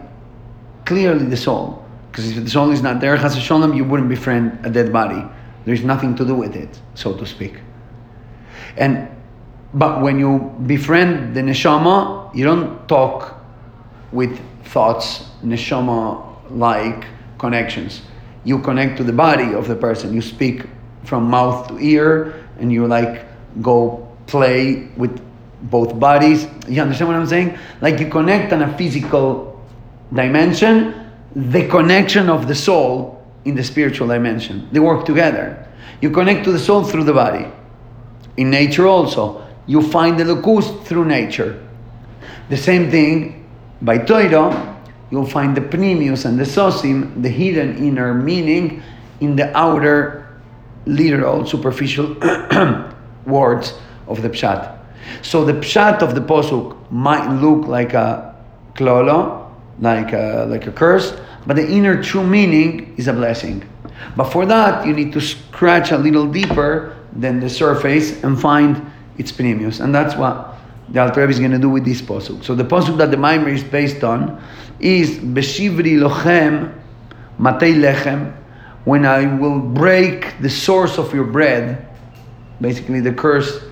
Clearly 0.84 1.26
the 1.26 1.36
soul. 1.36 1.84
Because 2.10 2.36
if 2.36 2.44
the 2.44 2.50
soul 2.50 2.70
is 2.70 2.82
not 2.82 3.00
there, 3.00 3.16
Shalom, 3.30 3.74
you 3.74 3.84
wouldn't 3.84 4.08
befriend 4.08 4.64
a 4.64 4.70
dead 4.70 4.92
body. 4.92 5.24
There's 5.66 5.84
nothing 5.84 6.16
to 6.16 6.24
do 6.24 6.34
with 6.34 6.56
it, 6.56 6.80
so 6.94 7.14
to 7.14 7.26
speak. 7.26 7.60
And 8.78 9.08
but 9.74 10.00
when 10.00 10.18
you 10.18 10.54
befriend 10.66 11.36
the 11.36 11.42
neshama, 11.42 12.34
you 12.34 12.44
don't 12.44 12.88
talk 12.88 13.38
with 14.12 14.40
thoughts, 14.64 15.28
neshama 15.42 16.24
like 16.50 17.04
connections 17.38 18.00
you 18.46 18.60
connect 18.60 18.96
to 18.96 19.02
the 19.02 19.12
body 19.12 19.54
of 19.54 19.66
the 19.66 19.74
person. 19.74 20.14
You 20.14 20.22
speak 20.22 20.62
from 21.02 21.28
mouth 21.28 21.66
to 21.66 21.78
ear, 21.78 22.46
and 22.60 22.72
you 22.72 22.86
like 22.86 23.26
go 23.60 24.08
play 24.28 24.88
with 24.96 25.20
both 25.62 25.98
bodies. 25.98 26.46
You 26.68 26.80
understand 26.80 27.08
what 27.08 27.16
I'm 27.16 27.26
saying? 27.26 27.58
Like 27.80 27.98
you 27.98 28.08
connect 28.08 28.52
on 28.52 28.62
a 28.62 28.78
physical 28.78 29.60
dimension 30.14 31.02
the 31.34 31.68
connection 31.68 32.30
of 32.30 32.46
the 32.46 32.54
soul 32.54 33.15
in 33.46 33.54
the 33.54 33.64
spiritual 33.64 34.08
dimension. 34.08 34.68
They 34.72 34.80
work 34.80 35.06
together. 35.06 35.66
You 36.02 36.10
connect 36.10 36.44
to 36.44 36.52
the 36.52 36.58
soul 36.58 36.82
through 36.82 37.04
the 37.04 37.14
body. 37.14 37.46
In 38.36 38.50
nature 38.50 38.86
also, 38.86 39.46
you 39.66 39.80
find 39.80 40.18
the 40.18 40.24
elokus 40.24 40.84
through 40.84 41.06
nature. 41.06 41.62
The 42.50 42.56
same 42.56 42.90
thing 42.90 43.48
by 43.80 43.98
Toiro, 43.98 44.76
you'll 45.10 45.26
find 45.26 45.56
the 45.56 45.60
pnimius 45.60 46.24
and 46.24 46.38
the 46.38 46.44
sosim, 46.44 47.22
the 47.22 47.28
hidden 47.28 47.78
inner 47.78 48.12
meaning, 48.12 48.82
in 49.20 49.36
the 49.36 49.56
outer, 49.56 50.28
literal, 50.84 51.46
superficial 51.46 52.14
words 53.26 53.74
of 54.08 54.22
the 54.22 54.28
pshat. 54.28 54.76
So 55.22 55.44
the 55.44 55.54
pshat 55.54 56.02
of 56.02 56.14
the 56.14 56.20
posuk 56.20 56.76
might 56.90 57.28
look 57.40 57.66
like 57.66 57.94
a 57.94 58.34
klolo, 58.74 59.50
like 59.80 60.12
a, 60.12 60.46
like 60.48 60.66
a 60.66 60.72
curse, 60.72 61.16
but 61.46 61.56
the 61.56 61.68
inner 61.68 62.02
true 62.02 62.26
meaning 62.26 62.94
is 62.96 63.08
a 63.08 63.12
blessing. 63.12 63.68
But 64.16 64.32
for 64.32 64.46
that, 64.46 64.86
you 64.86 64.92
need 64.92 65.12
to 65.12 65.20
scratch 65.20 65.90
a 65.92 65.98
little 65.98 66.26
deeper 66.26 66.96
than 67.12 67.40
the 67.40 67.48
surface 67.48 68.22
and 68.22 68.40
find 68.40 68.90
its 69.18 69.32
pnimius. 69.32 69.80
And 69.80 69.94
that's 69.94 70.16
what 70.16 70.54
the 70.88 71.00
Alter 71.00 71.20
Rebbe 71.20 71.32
is 71.32 71.38
going 71.38 71.52
to 71.52 71.58
do 71.58 71.70
with 71.70 71.84
this 71.84 72.02
posuk. 72.02 72.44
So 72.44 72.54
the 72.54 72.64
posuk 72.64 72.98
that 72.98 73.10
the 73.10 73.16
Maimer 73.16 73.52
is 73.52 73.64
based 73.64 74.04
on 74.04 74.42
is 74.80 75.18
Beshivri 75.18 75.98
lochem 75.98 76.74
matei 77.38 77.74
lechem, 77.74 78.34
when 78.84 79.04
I 79.04 79.34
will 79.36 79.58
break 79.58 80.40
the 80.40 80.50
source 80.50 80.98
of 80.98 81.12
your 81.12 81.24
bread. 81.24 81.88
Basically, 82.60 83.00
the 83.00 83.12
curse 83.12 83.64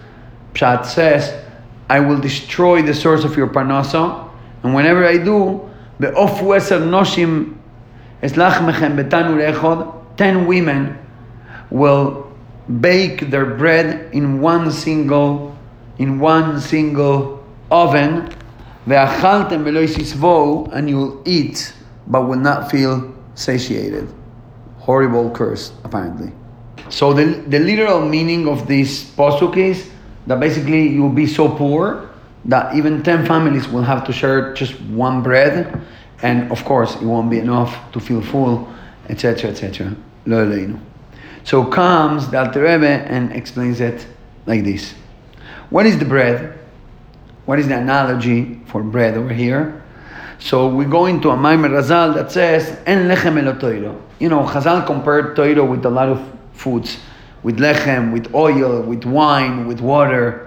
Pshat 0.55 0.87
says, 0.87 1.45
I 1.89 2.01
will 2.01 2.19
destroy 2.19 2.83
the 2.83 2.95
source 2.95 3.25
of 3.25 3.37
your 3.37 3.49
parnasa, 3.49 4.31
and 4.63 4.75
whenever 4.75 5.07
I 5.07 5.19
do, 5.19 5.71
the 5.99 6.11
be'ofu 6.11 6.57
eser 6.57 6.81
noshim 6.81 7.57
eslach 8.14 8.14
mechem 8.14 8.14
betanur 8.14 8.14
echod, 8.14 8.14
ten 10.17 10.47
women 10.47 10.99
will 11.71 12.33
bake 12.81 13.31
their 13.31 13.45
bread 13.45 14.15
in 14.15 14.41
one 14.41 14.71
single 14.73 15.55
in 15.99 16.19
one 16.19 16.61
single 16.61 17.45
oven, 17.71 18.29
and 20.73 20.89
you 20.89 20.97
will 20.97 21.23
eat, 21.25 21.75
but 22.07 22.23
will 22.23 22.37
not 22.37 22.71
feel 22.71 23.15
satiated. 23.35 24.13
Horrible 24.79 25.31
curse, 25.31 25.73
apparently. 25.85 26.33
So 26.91 27.13
the, 27.13 27.25
the 27.25 27.59
literal 27.59 28.07
meaning 28.07 28.47
of 28.49 28.67
this 28.67 29.05
posuk 29.11 29.57
is 29.57 29.91
that 30.27 30.41
basically 30.41 30.89
you 30.89 31.03
will 31.03 31.09
be 31.11 31.27
so 31.27 31.49
poor 31.49 32.11
that 32.47 32.75
even 32.75 33.03
10 33.03 33.25
families 33.27 33.69
will 33.69 33.83
have 33.83 34.05
to 34.05 34.13
share 34.13 34.53
just 34.53 34.79
one 34.83 35.23
bread, 35.23 35.81
and 36.25 36.51
of 36.51 36.65
course 36.65 36.97
it 36.97 37.03
won't 37.03 37.31
be 37.31 37.39
enough 37.39 37.93
to 37.93 38.01
feel 38.01 38.23
full, 38.23 38.73
etc., 39.11 39.51
etc. 39.51 39.95
So 41.45 41.65
comes 41.67 42.31
the 42.31 42.39
Alter 42.39 42.63
Rebbe 42.63 42.89
and 42.89 43.31
explains 43.33 43.81
it 43.81 44.07
like 44.47 44.65
this. 44.65 44.95
What 45.69 45.85
is 45.85 45.99
the 45.99 46.07
bread? 46.07 46.59
What 47.45 47.59
is 47.59 47.69
the 47.69 47.77
analogy 47.77 48.59
for 48.65 48.83
bread 48.83 49.19
over 49.19 49.35
here? 49.35 49.83
So 50.39 50.67
we 50.67 50.87
go 50.87 51.05
into 51.07 51.29
a 51.29 51.37
Maimer 51.37 51.69
Chazal 51.69 52.15
that 52.15 52.33
says, 52.33 52.79
En 52.87 53.07
lechem 53.07 53.37
el 53.37 54.01
You 54.19 54.29
know, 54.31 54.45
Chazal 54.45 54.87
compared 54.87 55.37
toiro 55.37 55.69
with 55.69 55.85
a 55.85 55.91
lot 55.91 56.09
of 56.09 56.21
foods, 56.55 56.99
with 57.43 57.59
lechem, 57.59 58.15
with 58.15 58.35
oil, 58.35 58.81
with 58.81 59.05
wine, 59.05 59.67
with 59.67 59.81
water. 59.81 60.44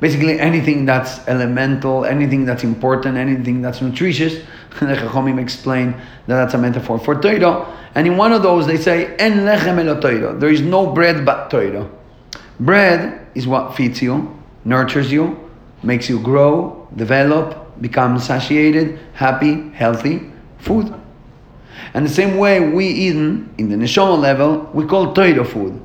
Basically 0.00 0.40
anything 0.40 0.86
that's 0.86 1.26
elemental, 1.28 2.04
anything 2.04 2.44
that's 2.44 2.64
important, 2.64 3.16
anything 3.16 3.60
that's 3.60 3.82
nutritious. 3.82 4.34
the 4.80 4.86
Chachomim 4.86 5.38
explain 5.40 5.92
that 6.26 6.36
that's 6.36 6.54
a 6.54 6.58
metaphor 6.58 6.98
for 6.98 7.14
toiro. 7.14 7.66
And 7.94 8.06
in 8.06 8.16
one 8.16 8.32
of 8.32 8.42
those 8.42 8.66
they 8.66 8.78
say, 8.78 9.14
En 9.16 9.40
lechem 9.40 9.84
el 9.86 10.38
There 10.38 10.50
is 10.50 10.62
no 10.62 10.86
bread 10.86 11.24
but 11.24 11.50
toiro. 11.50 11.90
Bread 12.58 13.26
is 13.34 13.46
what 13.46 13.76
feeds 13.76 14.00
you 14.00 14.36
nurtures 14.64 15.10
you, 15.10 15.50
makes 15.82 16.08
you 16.08 16.20
grow, 16.20 16.88
develop, 16.96 17.80
become 17.80 18.18
satiated, 18.18 18.98
happy, 19.14 19.70
healthy 19.70 20.30
food. 20.58 20.94
And 21.94 22.04
the 22.04 22.10
same 22.10 22.36
way 22.36 22.68
we 22.68 22.86
eat 22.86 23.16
in 23.16 23.50
the 23.56 23.76
neshama 23.76 24.18
level, 24.18 24.68
we 24.74 24.86
call 24.86 25.14
toiro 25.14 25.46
food. 25.46 25.80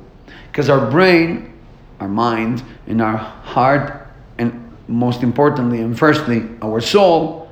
Because 0.50 0.68
our 0.68 0.90
brain, 0.90 1.52
our 2.00 2.08
mind, 2.08 2.62
and 2.86 3.00
our 3.00 3.16
heart, 3.16 4.05
and 4.38 4.62
most 4.88 5.22
importantly 5.22 5.80
and 5.80 5.98
firstly, 5.98 6.48
our 6.62 6.80
soul, 6.80 7.50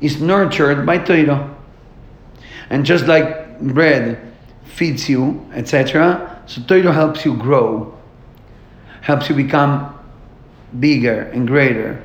is 0.00 0.20
nurtured 0.20 0.84
by 0.86 0.98
toiro. 0.98 1.54
And 2.70 2.84
just 2.84 3.06
like 3.06 3.60
bread 3.60 4.20
feeds 4.64 5.08
you, 5.08 5.48
etc., 5.54 6.42
so 6.46 6.60
toiro 6.62 6.92
helps 6.92 7.24
you 7.24 7.36
grow, 7.36 7.96
helps 9.00 9.28
you 9.28 9.34
become 9.34 9.94
bigger 10.78 11.22
and 11.32 11.46
greater 11.46 12.02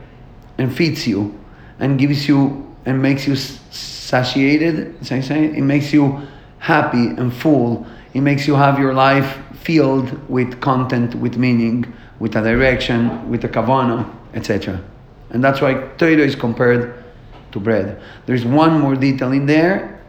and 0.58 0.74
feeds 0.76 1.08
you 1.08 1.38
and 1.80 2.00
gives 2.00 2.28
you 2.28 2.68
and 2.86 3.02
makes 3.02 3.28
you 3.28 3.36
satiated, 3.36 4.96
it 5.12 5.62
makes 5.62 5.94
you 5.94 6.22
happy 6.60 7.08
and 7.08 7.34
full. 7.34 7.86
It 8.14 8.22
makes 8.22 8.48
you 8.48 8.56
have 8.56 8.78
your 8.80 8.94
life 8.94 9.38
filled 9.62 10.30
with 10.30 10.60
content, 10.60 11.16
with 11.16 11.38
meaning, 11.38 11.92
with 12.20 12.36
a 12.36 12.42
direction, 12.42 13.30
with 13.30 13.44
a 13.46 13.50
kavana, 13.50 14.10
etc. 14.34 14.82
And 15.30 15.44
that's 15.44 15.62
why 15.62 15.74
Torah 15.98 16.18
is 16.18 16.36
compared 16.36 17.04
to 17.52 17.60
bread. 17.60 18.02
There's 18.26 18.46
one 18.46 18.80
more 18.80 18.96
detail 18.96 19.32
in 19.32 19.46
there. 19.46 20.02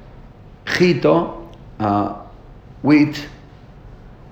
Chito, 0.65 1.49
uh, 1.79 2.23
wheat, 2.83 3.29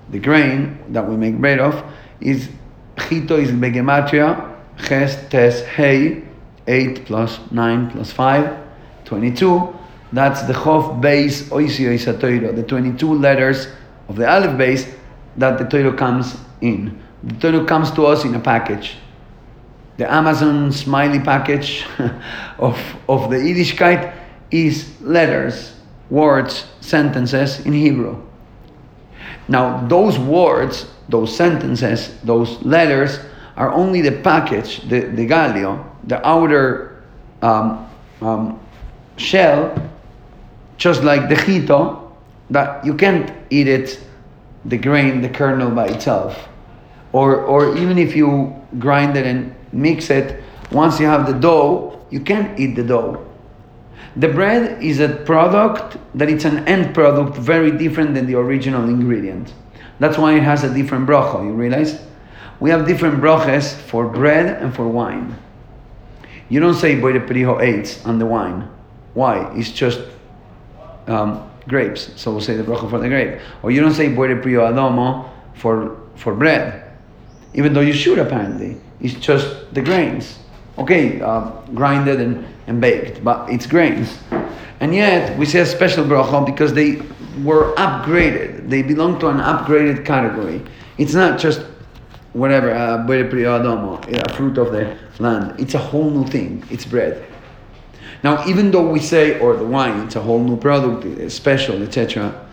the 0.09 0.19
grain 0.19 0.77
that 0.89 1.07
we 1.07 1.15
make 1.15 1.37
bread 1.37 1.59
of, 1.59 1.83
is 2.19 2.49
Chito 2.97 3.41
is 3.41 3.51
Begematria, 3.51 4.55
Ches, 4.77 5.27
Tes, 5.29 5.61
Hey, 5.61 6.23
8 6.67 7.05
plus 7.05 7.39
9 7.51 7.91
plus 7.91 8.11
5, 8.11 8.57
22. 9.05 9.80
That's 10.13 10.41
the 10.43 10.53
Chof 10.53 11.01
Beis 11.01 11.43
Oisio 11.49 11.93
Isatoiro, 11.93 12.55
the 12.55 12.63
22 12.63 13.13
letters 13.13 13.67
of 14.09 14.17
the 14.17 14.29
Aleph 14.29 14.57
Beis 14.57 14.93
that 15.37 15.57
the 15.57 15.65
Torah 15.65 15.95
comes 15.95 16.35
in. 16.59 17.01
The 17.23 17.51
Torah 17.51 17.65
comes 17.65 17.91
to 17.91 18.05
us 18.05 18.25
in 18.25 18.35
a 18.35 18.39
package. 18.39 18.95
The 19.97 20.11
Amazon 20.11 20.71
smiley 20.71 21.19
package 21.19 21.85
of, 22.57 22.77
of 23.07 23.29
the 23.29 23.37
Yiddishkeit 23.37 24.13
is 24.49 24.99
letters, 25.01 25.75
words, 26.09 26.65
sentences 26.81 27.65
in 27.65 27.73
Hebrew. 27.73 28.21
Now, 29.47 29.85
those 29.87 30.17
words 30.19 30.87
those 31.11 31.35
sentences, 31.35 32.17
those 32.23 32.61
letters, 32.63 33.19
are 33.55 33.71
only 33.71 34.01
the 34.01 34.13
package, 34.23 34.81
the, 34.89 35.01
the 35.01 35.27
galio, 35.27 35.85
the 36.05 36.25
outer 36.25 37.03
um, 37.41 37.87
um, 38.21 38.59
shell, 39.17 39.75
just 40.81 41.03
like 41.03 41.29
the 41.29 41.35
chito, 41.35 42.11
that 42.49 42.83
you 42.83 42.95
can't 42.95 43.31
eat 43.51 43.67
it, 43.67 44.01
the 44.65 44.77
grain, 44.77 45.21
the 45.21 45.29
kernel 45.29 45.69
by 45.69 45.87
itself. 45.87 46.49
Or, 47.13 47.35
or 47.35 47.77
even 47.77 47.99
if 47.99 48.15
you 48.15 48.51
grind 48.79 49.15
it 49.15 49.27
and 49.27 49.55
mix 49.71 50.09
it, 50.09 50.41
once 50.71 50.99
you 50.99 51.05
have 51.05 51.27
the 51.27 51.33
dough, 51.33 52.03
you 52.09 52.19
can't 52.19 52.59
eat 52.59 52.75
the 52.75 52.83
dough. 52.83 53.23
The 54.15 54.27
bread 54.27 54.81
is 54.81 54.99
a 54.99 55.09
product 55.09 55.97
that 56.15 56.29
it's 56.29 56.45
an 56.45 56.67
end 56.67 56.95
product 56.95 57.37
very 57.37 57.77
different 57.77 58.15
than 58.15 58.25
the 58.25 58.35
original 58.35 58.89
ingredient. 58.89 59.53
That's 59.99 60.17
why 60.17 60.33
it 60.33 60.41
has 60.41 60.63
a 60.63 60.73
different 60.73 61.07
bracha, 61.07 61.45
you 61.45 61.51
realize? 61.51 62.01
We 62.59 62.71
have 62.71 62.87
different 62.87 63.21
brachas 63.21 63.75
for 63.75 64.07
bread 64.07 64.59
and 64.59 64.75
for 64.75 64.87
wine. 64.87 65.37
You 66.49 66.59
don't 66.59 66.73
say 66.73 66.95
boire 66.99 67.19
periho 67.27 67.61
eight 67.61 68.01
on 68.03 68.17
the 68.17 68.25
wine. 68.25 68.67
Why? 69.13 69.53
It's 69.55 69.69
just 69.69 70.01
um, 71.07 71.49
grapes. 71.67 72.11
So 72.15 72.31
we'll 72.31 72.41
say 72.41 72.55
the 72.55 72.63
bracha 72.63 72.89
for 72.89 72.99
the 72.99 73.07
grape. 73.07 73.39
Or 73.63 73.71
you 73.71 73.81
don't 73.81 73.93
say 73.93 74.09
boire 74.09 74.41
periho 74.41 74.71
adomo 74.71 75.29
for, 75.55 75.97
for 76.15 76.33
bread. 76.33 76.91
Even 77.53 77.73
though 77.73 77.81
you 77.81 77.93
should 77.93 78.19
apparently. 78.19 78.79
It's 78.99 79.15
just 79.15 79.73
the 79.73 79.81
grains. 79.81 80.39
Okay, 80.77 81.21
uh, 81.21 81.51
grinded 81.73 82.21
and, 82.21 82.45
and 82.67 82.79
baked, 82.79 83.23
but 83.23 83.49
it's 83.49 83.67
grains. 83.67 84.17
And 84.79 84.95
yet 84.95 85.37
we 85.37 85.45
say 85.45 85.59
a 85.59 85.65
special 85.65 86.05
bracha 86.05 86.45
because 86.45 86.73
they 86.73 87.01
were 87.43 87.73
upgraded. 87.75 88.69
They 88.69 88.81
belong 88.81 89.19
to 89.19 89.27
an 89.27 89.37
upgraded 89.37 90.05
category. 90.05 90.61
It's 90.97 91.13
not 91.13 91.39
just 91.39 91.61
whatever, 92.33 92.73
uh, 92.73 93.03
a 93.05 94.33
fruit 94.33 94.57
of 94.57 94.71
the 94.71 94.97
land. 95.19 95.59
It's 95.59 95.73
a 95.73 95.77
whole 95.77 96.09
new 96.09 96.25
thing. 96.25 96.63
It's 96.69 96.85
bread. 96.85 97.27
Now, 98.23 98.45
even 98.47 98.71
though 98.71 98.87
we 98.87 98.99
say, 98.99 99.39
or 99.39 99.55
the 99.55 99.65
wine, 99.65 99.99
it's 100.01 100.15
a 100.15 100.21
whole 100.21 100.39
new 100.39 100.57
product, 100.57 101.05
it's 101.05 101.35
special, 101.35 101.81
etc., 101.83 102.47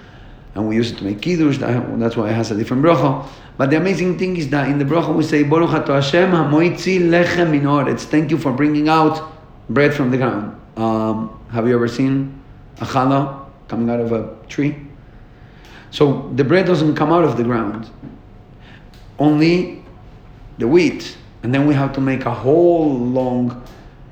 and 0.54 0.66
we 0.66 0.74
use 0.74 0.90
it 0.90 0.98
to 0.98 1.04
make 1.04 1.20
kiddush, 1.20 1.58
that's 1.58 2.16
why 2.16 2.30
it 2.30 2.34
has 2.34 2.50
a 2.50 2.56
different 2.56 2.82
bracha. 2.82 3.28
But 3.56 3.70
the 3.70 3.76
amazing 3.76 4.18
thing 4.18 4.36
is 4.36 4.48
that 4.50 4.68
in 4.68 4.78
the 4.78 4.84
bracha 4.84 5.14
we 5.14 5.22
say, 5.22 5.42
Baruch 5.42 5.86
Hashem 5.86 6.30
hamoitzi 6.30 7.00
lechem 7.00 7.50
min 7.50 7.96
Thank 7.96 8.30
you 8.30 8.38
for 8.38 8.52
bringing 8.52 8.88
out 8.88 9.32
bread 9.68 9.94
from 9.94 10.10
the 10.10 10.16
ground. 10.16 10.58
Um, 10.76 11.40
have 11.52 11.66
you 11.66 11.74
ever 11.74 11.88
seen 11.88 12.40
a 12.80 12.84
challah 12.84 13.46
coming 13.68 13.90
out 13.90 14.00
of 14.00 14.12
a 14.12 14.34
tree? 14.48 14.76
So 15.90 16.30
the 16.34 16.44
bread 16.44 16.66
doesn't 16.66 16.94
come 16.94 17.12
out 17.12 17.24
of 17.24 17.36
the 17.36 17.44
ground, 17.44 17.90
only 19.18 19.82
the 20.58 20.68
wheat. 20.68 21.16
And 21.42 21.54
then 21.54 21.66
we 21.66 21.74
have 21.74 21.92
to 21.94 22.00
make 22.00 22.26
a 22.26 22.34
whole 22.34 22.98
long 22.98 23.62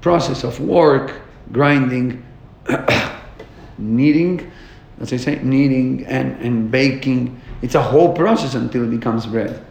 process 0.01 0.45
of 0.45 0.61
work, 0.61 1.21
grinding, 1.53 2.25
kneading, 3.79 4.51
as 5.01 5.13
I 5.13 5.17
say, 5.17 5.43
kneading 5.43 6.07
and, 6.07 6.41
and 6.41 6.71
baking. 6.71 7.41
It's 7.63 7.75
a 7.75 7.83
whole 7.83 8.15
process 8.15 8.55
until 8.55 8.85
it 8.85 8.91
becomes 8.91 9.27
bread. 9.27 9.65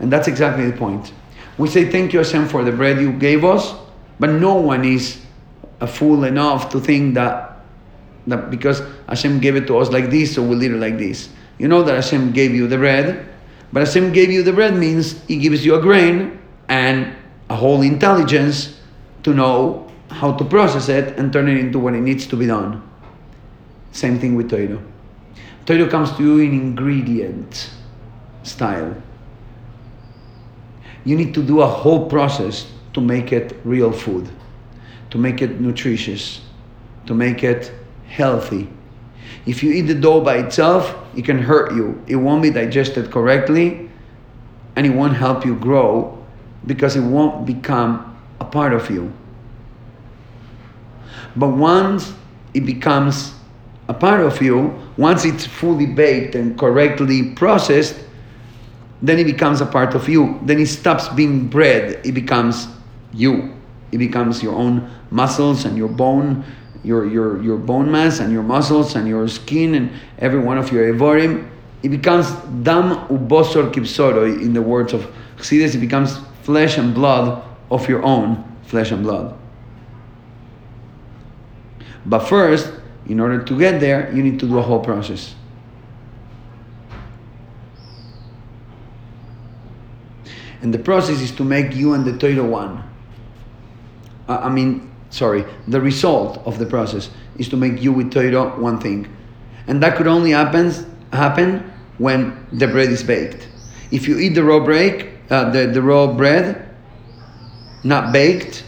And 0.00 0.12
that's 0.12 0.28
exactly 0.28 0.70
the 0.70 0.76
point. 0.76 1.12
We 1.56 1.68
say 1.68 1.90
thank 1.90 2.12
you 2.12 2.20
Hashem 2.20 2.48
for 2.48 2.62
the 2.62 2.72
bread 2.72 3.00
you 3.00 3.12
gave 3.12 3.44
us, 3.44 3.74
but 4.20 4.30
no 4.30 4.54
one 4.54 4.84
is 4.84 5.20
a 5.80 5.86
fool 5.86 6.24
enough 6.24 6.70
to 6.70 6.80
think 6.80 7.14
that, 7.14 7.60
that 8.26 8.50
because 8.50 8.82
Hashem 9.08 9.40
gave 9.40 9.56
it 9.56 9.66
to 9.66 9.78
us 9.78 9.90
like 9.90 10.10
this, 10.10 10.34
so 10.34 10.42
we'll 10.42 10.62
eat 10.62 10.70
it 10.70 10.78
like 10.78 10.98
this. 10.98 11.30
You 11.58 11.66
know 11.66 11.82
that 11.82 11.94
Hashem 11.94 12.32
gave 12.32 12.54
you 12.54 12.68
the 12.68 12.76
bread, 12.76 13.28
but 13.72 13.80
Hashem 13.80 14.12
gave 14.12 14.30
you 14.30 14.42
the 14.42 14.52
bread 14.52 14.74
means 14.74 15.20
He 15.26 15.36
gives 15.36 15.64
you 15.64 15.74
a 15.74 15.80
grain 15.80 16.40
and 16.68 17.14
a 17.50 17.56
whole 17.56 17.82
intelligence 17.82 18.78
to 19.24 19.34
know 19.34 19.87
how 20.10 20.32
to 20.32 20.44
process 20.44 20.88
it 20.88 21.18
and 21.18 21.32
turn 21.32 21.48
it 21.48 21.58
into 21.58 21.78
what 21.78 21.94
it 21.94 22.00
needs 22.00 22.26
to 22.26 22.36
be 22.36 22.46
done. 22.46 22.82
Same 23.92 24.18
thing 24.18 24.34
with 24.34 24.50
Torah. 24.50 24.82
Torah 25.66 25.88
comes 25.88 26.12
to 26.12 26.22
you 26.22 26.38
in 26.38 26.52
ingredient 26.52 27.70
style. 28.42 28.96
You 31.04 31.16
need 31.16 31.34
to 31.34 31.42
do 31.42 31.60
a 31.60 31.66
whole 31.66 32.08
process 32.08 32.70
to 32.94 33.00
make 33.00 33.32
it 33.32 33.56
real 33.64 33.92
food, 33.92 34.28
to 35.10 35.18
make 35.18 35.42
it 35.42 35.60
nutritious, 35.60 36.40
to 37.06 37.14
make 37.14 37.44
it 37.44 37.72
healthy. 38.06 38.68
If 39.46 39.62
you 39.62 39.72
eat 39.72 39.82
the 39.82 39.94
dough 39.94 40.20
by 40.20 40.38
itself, 40.38 40.94
it 41.16 41.24
can 41.24 41.38
hurt 41.38 41.74
you. 41.74 42.02
It 42.06 42.16
won't 42.16 42.42
be 42.42 42.50
digested 42.50 43.10
correctly 43.10 43.90
and 44.76 44.86
it 44.86 44.90
won't 44.90 45.14
help 45.14 45.44
you 45.44 45.56
grow 45.56 46.24
because 46.66 46.96
it 46.96 47.00
won't 47.00 47.46
become 47.46 48.16
a 48.40 48.44
part 48.44 48.72
of 48.72 48.90
you. 48.90 49.12
But 51.36 51.48
once 51.48 52.12
it 52.54 52.60
becomes 52.66 53.34
a 53.88 53.94
part 53.94 54.20
of 54.20 54.40
you, 54.42 54.78
once 54.96 55.24
it's 55.24 55.46
fully 55.46 55.86
baked 55.86 56.34
and 56.34 56.58
correctly 56.58 57.32
processed, 57.32 57.98
then 59.00 59.18
it 59.18 59.24
becomes 59.24 59.60
a 59.60 59.66
part 59.66 59.94
of 59.94 60.08
you. 60.08 60.38
Then 60.42 60.58
it 60.60 60.66
stops 60.66 61.08
being 61.08 61.48
bread, 61.48 62.04
it 62.04 62.12
becomes 62.12 62.68
you. 63.12 63.54
It 63.92 63.98
becomes 63.98 64.42
your 64.42 64.54
own 64.54 64.90
muscles 65.10 65.64
and 65.64 65.76
your 65.76 65.88
bone, 65.88 66.44
your, 66.84 67.06
your, 67.06 67.42
your 67.42 67.56
bone 67.56 67.90
mass 67.90 68.20
and 68.20 68.32
your 68.32 68.42
muscles 68.42 68.96
and 68.96 69.08
your 69.08 69.26
skin 69.28 69.74
and 69.74 69.90
every 70.18 70.40
one 70.40 70.58
of 70.58 70.70
your 70.72 70.92
evorim. 70.92 71.48
It 71.82 71.88
becomes 71.90 72.30
dam 72.62 73.06
ubosor 73.08 73.72
kipsoro 73.72 74.40
in 74.42 74.52
the 74.52 74.62
words 74.62 74.92
of 74.92 75.10
Chassidus, 75.36 75.74
it 75.74 75.78
becomes 75.78 76.18
flesh 76.42 76.76
and 76.76 76.92
blood 76.94 77.44
of 77.70 77.88
your 77.88 78.02
own 78.02 78.44
flesh 78.64 78.90
and 78.90 79.04
blood. 79.04 79.37
But 82.08 82.20
first, 82.20 82.72
in 83.06 83.20
order 83.20 83.42
to 83.42 83.58
get 83.58 83.80
there, 83.80 84.10
you 84.14 84.22
need 84.22 84.40
to 84.40 84.46
do 84.46 84.58
a 84.58 84.62
whole 84.62 84.80
process. 84.80 85.34
And 90.62 90.72
the 90.72 90.78
process 90.78 91.20
is 91.20 91.30
to 91.32 91.44
make 91.44 91.74
you 91.76 91.92
and 91.92 92.04
the 92.04 92.16
Torah 92.18 92.46
one. 92.46 92.82
I 94.26 94.48
mean, 94.48 94.90
sorry, 95.10 95.44
the 95.68 95.80
result 95.80 96.38
of 96.46 96.58
the 96.58 96.66
process 96.66 97.10
is 97.36 97.48
to 97.50 97.56
make 97.56 97.82
you 97.82 97.92
with 97.92 98.10
Torah 98.10 98.58
one 98.60 98.80
thing. 98.80 99.14
And 99.66 99.82
that 99.82 99.96
could 99.96 100.06
only 100.06 100.30
happen, 100.30 100.72
happen 101.12 101.70
when 101.98 102.46
the 102.52 102.66
bread 102.66 102.90
is 102.90 103.02
baked. 103.02 103.48
If 103.90 104.08
you 104.08 104.18
eat 104.18 104.30
the 104.30 104.44
raw 104.44 104.60
bread, 104.60 105.08
uh, 105.30 105.50
the, 105.50 105.66
the 105.66 105.82
raw 105.82 106.06
bread, 106.12 106.74
not 107.84 108.12
baked, 108.12 108.64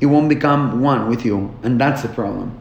it 0.00 0.06
won't 0.06 0.28
become 0.28 0.80
one 0.80 1.08
with 1.08 1.24
you. 1.24 1.54
And 1.62 1.80
that's 1.80 2.02
the 2.02 2.08
problem. 2.08 2.59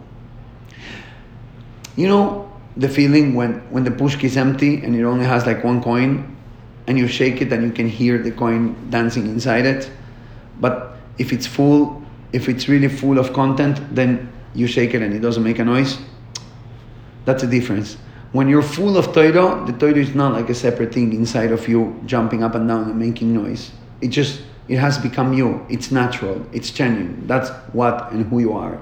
You 2.00 2.08
know 2.08 2.50
the 2.78 2.88
feeling 2.88 3.36
when, 3.36 3.56
when 3.72 3.84
the 3.84 3.92
pushki 3.92 4.24
is 4.24 4.38
empty 4.38 4.82
and 4.86 4.96
it 4.96 5.04
only 5.04 5.26
has 5.26 5.46
like 5.46 5.66
one 5.66 5.84
coin 5.84 6.34
and 6.88 6.98
you 6.98 7.10
shake 7.10 7.42
it 7.42 7.52
and 7.52 7.62
you 7.62 7.74
can 7.74 7.90
hear 7.90 8.18
the 8.18 8.32
coin 8.32 8.90
dancing 8.90 9.26
inside 9.26 9.66
it. 9.66 9.92
But 10.62 10.96
if 11.18 11.34
it's 11.34 11.46
full, 11.46 12.02
if 12.32 12.48
it's 12.48 12.70
really 12.70 12.88
full 12.88 13.20
of 13.20 13.34
content, 13.34 13.82
then 13.94 14.32
you 14.56 14.66
shake 14.66 14.94
it 14.94 15.02
and 15.02 15.14
it 15.14 15.20
doesn't 15.20 15.44
make 15.44 15.60
a 15.60 15.66
noise. 15.66 16.00
That's 17.26 17.44
the 17.44 17.50
difference. 17.50 17.98
When 18.32 18.48
you're 18.48 18.62
full 18.62 18.98
of 18.98 19.12
Torah, 19.12 19.66
the 19.66 19.74
Torah 19.74 19.98
is 19.98 20.16
not 20.16 20.32
like 20.32 20.50
a 20.50 20.56
separate 20.56 20.94
thing 20.94 21.12
inside 21.12 21.52
of 21.52 21.68
you, 21.68 22.02
jumping 22.06 22.44
up 22.44 22.56
and 22.56 22.66
down 22.66 22.84
and 22.84 22.98
making 22.98 23.34
noise. 23.34 23.72
It 24.00 24.08
just, 24.08 24.42
it 24.70 24.78
has 24.78 24.98
become 24.98 25.34
you. 25.34 25.66
It's 25.68 25.92
natural. 25.92 26.46
It's 26.54 26.72
genuine. 26.72 27.28
That's 27.28 27.50
what 27.74 28.10
and 28.14 28.26
who 28.28 28.40
you 28.40 28.54
are. 28.54 28.80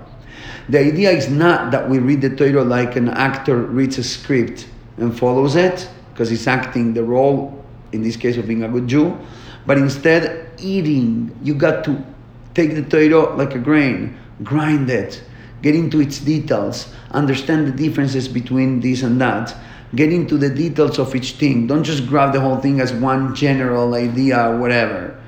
The 0.69 0.79
idea 0.79 1.11
is 1.11 1.29
not 1.29 1.71
that 1.71 1.89
we 1.89 1.99
read 1.99 2.21
the 2.21 2.35
Torah 2.35 2.63
like 2.63 2.95
an 2.95 3.09
actor 3.09 3.57
reads 3.57 3.97
a 3.97 4.03
script 4.03 4.67
and 4.97 5.17
follows 5.17 5.55
it, 5.55 5.89
because 6.13 6.29
he's 6.29 6.47
acting 6.47 6.93
the 6.93 7.03
role, 7.03 7.63
in 7.91 8.01
this 8.01 8.17
case 8.17 8.37
of 8.37 8.47
being 8.47 8.63
a 8.63 8.67
good 8.67 8.87
Jew, 8.87 9.17
but 9.65 9.77
instead 9.77 10.49
eating. 10.59 11.37
You 11.43 11.53
got 11.53 11.83
to 11.85 12.03
take 12.53 12.73
the 12.73 12.83
Torah 12.83 13.35
like 13.35 13.55
a 13.55 13.59
grain, 13.59 14.17
grind 14.43 14.89
it, 14.89 15.23
get 15.61 15.75
into 15.75 16.01
its 16.01 16.19
details, 16.19 16.93
understand 17.11 17.67
the 17.67 17.71
differences 17.71 18.27
between 18.27 18.79
this 18.79 19.03
and 19.03 19.21
that, 19.21 19.55
get 19.95 20.11
into 20.11 20.37
the 20.37 20.49
details 20.49 20.99
of 20.99 21.15
each 21.15 21.33
thing. 21.33 21.67
Don't 21.67 21.83
just 21.83 22.07
grab 22.07 22.33
the 22.33 22.41
whole 22.41 22.57
thing 22.57 22.81
as 22.81 22.91
one 22.91 23.35
general 23.35 23.93
idea 23.93 24.49
or 24.49 24.57
whatever. 24.57 25.21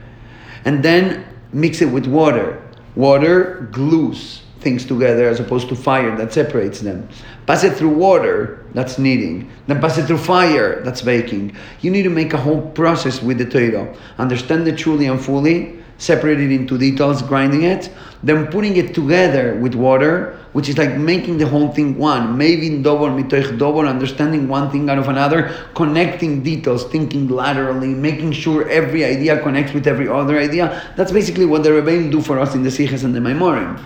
And 0.66 0.84
then 0.84 1.26
mix 1.54 1.82
it 1.82 1.86
with 1.86 2.08
water. 2.08 2.62
Water 2.96 3.70
glues 3.72 4.42
things 4.60 4.86
together 4.86 5.28
as 5.28 5.40
opposed 5.40 5.70
to 5.70 5.76
fire 5.76 6.16
that 6.18 6.34
separates 6.34 6.82
them. 6.82 7.08
Pass 7.46 7.64
it 7.64 7.76
through 7.76 7.90
water, 7.90 8.66
that's 8.74 9.00
kneading. 9.00 9.50
Then 9.68 9.82
pass 9.82 9.98
it 9.98 10.06
through 10.06 10.20
fire, 10.20 10.84
that's 10.84 11.02
baking. 11.02 11.56
You 11.82 11.92
need 11.92 12.04
to 12.04 12.10
make 12.10 12.34
a 12.34 12.38
whole 12.38 12.62
process 12.72 13.22
with 13.22 13.38
the 13.38 13.46
Torah. 13.46 13.96
Understand 14.18 14.68
it 14.68 14.78
truly 14.78 15.08
and 15.08 15.20
fully, 15.20 15.80
separate 15.98 16.40
it 16.40 16.52
into 16.52 16.78
details, 16.78 17.22
grinding 17.22 17.64
it, 17.64 17.90
then 18.24 18.48
putting 18.48 18.78
it 18.78 18.94
together 18.94 19.56
with 19.56 19.76
water, 19.76 20.38
which 20.54 20.68
is 20.68 20.78
like 20.78 20.96
making 20.98 21.38
the 21.38 21.48
whole 21.48 21.70
thing 21.70 21.98
one. 21.98 22.38
Maybe 22.38 22.82
double, 22.82 23.08
mitoich 23.08 23.58
double, 23.58 23.82
understanding 23.82 24.48
one 24.48 24.72
thing 24.72 24.90
out 24.90 24.98
of 24.98 25.08
another, 25.08 25.54
connecting 25.76 26.42
details, 26.42 26.86
thinking 26.86 27.28
laterally, 27.28 27.90
making 27.90 28.32
sure 28.32 28.68
every 28.70 29.04
idea 29.06 29.42
connects 29.42 29.74
with 29.74 29.88
every 29.88 30.08
other 30.08 30.40
idea. 30.40 30.94
That's 30.96 31.12
basically 31.12 31.46
what 31.46 31.64
the 31.64 31.70
Rebbeim 31.70 32.12
do 32.12 32.22
for 32.22 32.40
us 32.40 32.56
in 32.56 32.64
the 32.64 32.70
Siches 32.70 33.04
and 33.04 33.14
the 33.14 33.20
Maimorim. 33.20 33.80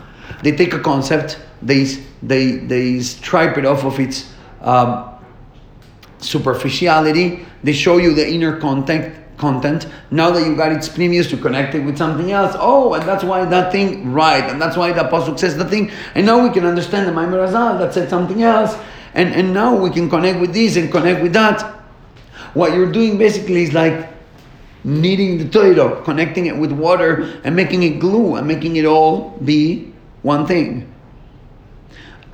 They 0.43 0.51
take 0.51 0.73
a 0.73 0.79
concept, 0.79 1.39
they, 1.62 1.86
they, 2.21 2.58
they 2.58 2.99
stripe 2.99 3.58
it 3.58 3.65
off 3.65 3.86
of 3.86 3.97
its 3.99 4.34
um, 4.60 5.10
superficiality, 6.19 7.45
they 7.63 7.71
show 7.71 7.97
you 7.97 8.13
the 8.13 8.29
inner 8.29 8.60
content, 8.60 9.15
content. 9.38 9.88
Now 10.12 10.32
that 10.32 10.45
you 10.45 10.56
got 10.56 10.73
its 10.73 10.89
previous, 10.89 11.29
to 11.29 11.38
connect 11.38 11.75
it 11.75 11.79
with 11.79 11.97
something 11.97 12.32
else. 12.32 12.56
Oh, 12.60 12.93
and 12.93 13.08
that's 13.08 13.23
why 13.23 13.45
that 13.45 13.71
thing, 13.71 14.12
right, 14.12 14.43
and 14.49 14.62
that's 14.62 14.75
why 14.75 14.91
the 14.91 15.03
posuk 15.03 15.39
says 15.39 15.58
the 15.58 15.65
thing. 15.65 15.91
And 16.13 16.25
now 16.25 16.43
we 16.45 16.53
can 16.53 16.65
understand 16.65 17.08
the 17.08 17.13
Maimar 17.13 17.47
Chazal 17.47 17.79
that 17.79 17.93
said 17.93 18.10
something 18.10 18.43
else. 18.43 18.75
And, 19.13 19.34
and 19.34 19.53
now 19.53 19.75
we 19.75 19.91
can 19.91 20.10
connect 20.10 20.41
with 20.41 20.53
this 20.53 20.75
and 20.75 20.91
connect 20.91 21.21
with 21.21 21.34
that. 21.34 21.62
What 22.53 22.73
you're 22.73 22.91
doing 22.91 23.17
basically 23.17 23.63
is 23.63 23.73
like 23.73 24.10
kneading 24.84 25.38
the 25.38 25.47
Torah, 25.47 26.01
connecting 26.03 26.47
it 26.47 26.58
with 26.58 26.71
water 26.71 27.39
and 27.45 27.56
making 27.56 27.84
it 27.84 27.99
glue 27.99 28.36
and 28.36 28.45
making 28.45 28.75
it 28.75 28.86
all 28.86 29.38
be 29.45 29.92
one 30.23 30.47
thing. 30.47 30.91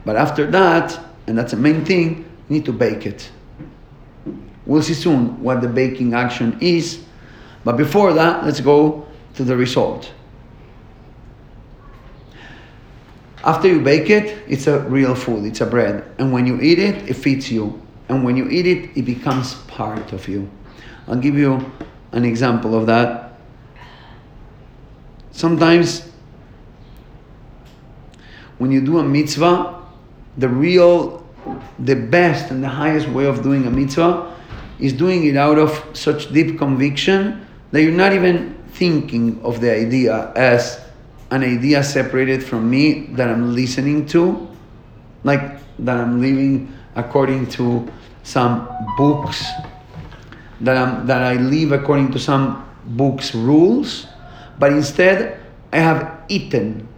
But 0.05 0.15
after 0.15 0.49
that, 0.51 0.97
and 1.27 1.37
that's 1.37 1.51
the 1.51 1.57
main 1.57 1.83
thing, 1.83 2.19
you 2.47 2.55
need 2.55 2.65
to 2.65 2.73
bake 2.73 3.05
it. 3.05 3.29
We'll 4.65 4.81
see 4.81 4.93
soon 4.93 5.41
what 5.43 5.61
the 5.61 5.67
baking 5.67 6.13
action 6.13 6.57
is. 6.61 7.03
But 7.63 7.75
before 7.75 8.13
that, 8.13 8.45
let's 8.45 8.61
go 8.61 9.05
to 9.33 9.43
the 9.43 9.57
result. 9.57 10.11
After 13.43 13.67
you 13.67 13.81
bake 13.81 14.09
it, 14.09 14.43
it's 14.47 14.67
a 14.67 14.79
real 14.81 15.15
food, 15.15 15.45
it's 15.45 15.61
a 15.61 15.65
bread. 15.65 16.03
And 16.17 16.31
when 16.31 16.45
you 16.45 16.59
eat 16.61 16.79
it, 16.79 17.09
it 17.09 17.15
feeds 17.15 17.51
you. 17.51 17.81
And 18.09 18.23
when 18.23 18.35
you 18.35 18.49
eat 18.49 18.65
it, 18.65 18.97
it 18.97 19.03
becomes 19.03 19.55
part 19.67 20.13
of 20.13 20.27
you. 20.27 20.49
I'll 21.07 21.15
give 21.15 21.35
you 21.35 21.71
an 22.11 22.25
example 22.25 22.75
of 22.75 22.85
that. 22.87 23.33
Sometimes 25.31 26.08
when 28.59 28.71
you 28.71 28.81
do 28.81 28.99
a 28.99 29.03
mitzvah, 29.03 29.81
the 30.37 30.47
real, 30.47 31.25
the 31.79 31.95
best 31.95 32.51
and 32.51 32.63
the 32.63 32.69
highest 32.69 33.07
way 33.09 33.25
of 33.25 33.41
doing 33.41 33.65
a 33.65 33.71
mitzvah 33.71 34.35
is 34.79 34.93
doing 34.93 35.25
it 35.25 35.35
out 35.35 35.57
of 35.57 35.83
such 35.93 36.31
deep 36.31 36.57
conviction 36.57 37.45
that 37.71 37.81
you're 37.81 37.91
not 37.91 38.13
even 38.13 38.55
thinking 38.73 39.41
of 39.43 39.61
the 39.61 39.71
idea 39.71 40.31
as 40.35 40.79
an 41.31 41.43
idea 41.43 41.83
separated 41.83 42.43
from 42.43 42.69
me 42.69 43.07
that 43.13 43.29
I'm 43.29 43.55
listening 43.55 44.05
to, 44.07 44.47
like 45.23 45.59
that 45.79 45.97
I'm 45.97 46.21
living 46.21 46.73
according 46.95 47.47
to 47.51 47.87
some 48.23 48.67
books, 48.97 49.45
that, 50.61 50.75
I'm, 50.75 51.07
that 51.07 51.21
I 51.21 51.35
live 51.35 51.71
according 51.71 52.11
to 52.11 52.19
some 52.19 52.67
books' 52.85 53.33
rules, 53.33 54.07
but 54.57 54.73
instead 54.73 55.39
I 55.71 55.77
have 55.77 56.23
eaten. 56.27 56.88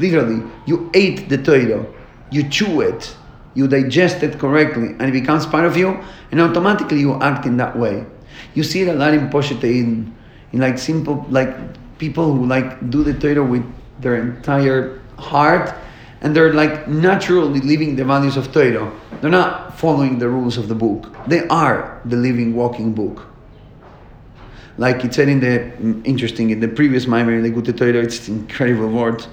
Literally, 0.00 0.42
you 0.64 0.90
ate 0.94 1.28
the 1.28 1.36
Torah, 1.36 1.84
you 2.30 2.48
chew 2.48 2.80
it, 2.80 3.14
you 3.54 3.68
digest 3.68 4.22
it 4.22 4.38
correctly, 4.38 4.96
and 4.98 5.02
it 5.02 5.12
becomes 5.12 5.44
part 5.44 5.66
of 5.66 5.76
you, 5.76 6.02
and 6.30 6.40
automatically 6.40 7.00
you 7.00 7.20
act 7.20 7.44
in 7.44 7.58
that 7.58 7.76
way. 7.76 8.06
You 8.54 8.62
see 8.62 8.80
it 8.80 8.88
a 8.88 8.94
lot 8.94 9.12
in 9.12 9.28
Poshet 9.28 9.62
in, 9.62 10.16
like 10.54 10.78
simple, 10.78 11.26
like 11.28 11.54
people 11.98 12.32
who 12.32 12.46
like 12.46 12.88
do 12.88 13.04
the 13.04 13.12
Torah 13.12 13.44
with 13.44 13.64
their 14.00 14.16
entire 14.16 15.02
heart, 15.18 15.74
and 16.22 16.34
they're 16.34 16.54
like 16.54 16.88
naturally 16.88 17.60
living 17.60 17.96
the 17.96 18.04
values 18.04 18.38
of 18.38 18.52
Torah. 18.52 18.90
They're 19.20 19.30
not 19.30 19.78
following 19.78 20.18
the 20.18 20.30
rules 20.30 20.56
of 20.56 20.68
the 20.68 20.74
book. 20.74 21.14
They 21.26 21.46
are 21.48 22.00
the 22.06 22.16
living, 22.16 22.54
walking 22.54 22.94
book. 22.94 23.26
Like 24.78 25.04
it 25.04 25.12
said 25.12 25.28
in 25.28 25.40
the 25.40 25.58
mm, 25.76 26.06
interesting 26.06 26.48
in 26.50 26.60
the 26.60 26.68
previous 26.68 27.04
Maimer 27.04 27.36
in 27.36 27.42
the 27.42 27.50
Likutei 27.50 27.76
Torah, 27.76 28.02
it's 28.02 28.28
incredible 28.28 28.88
word. 28.88 29.26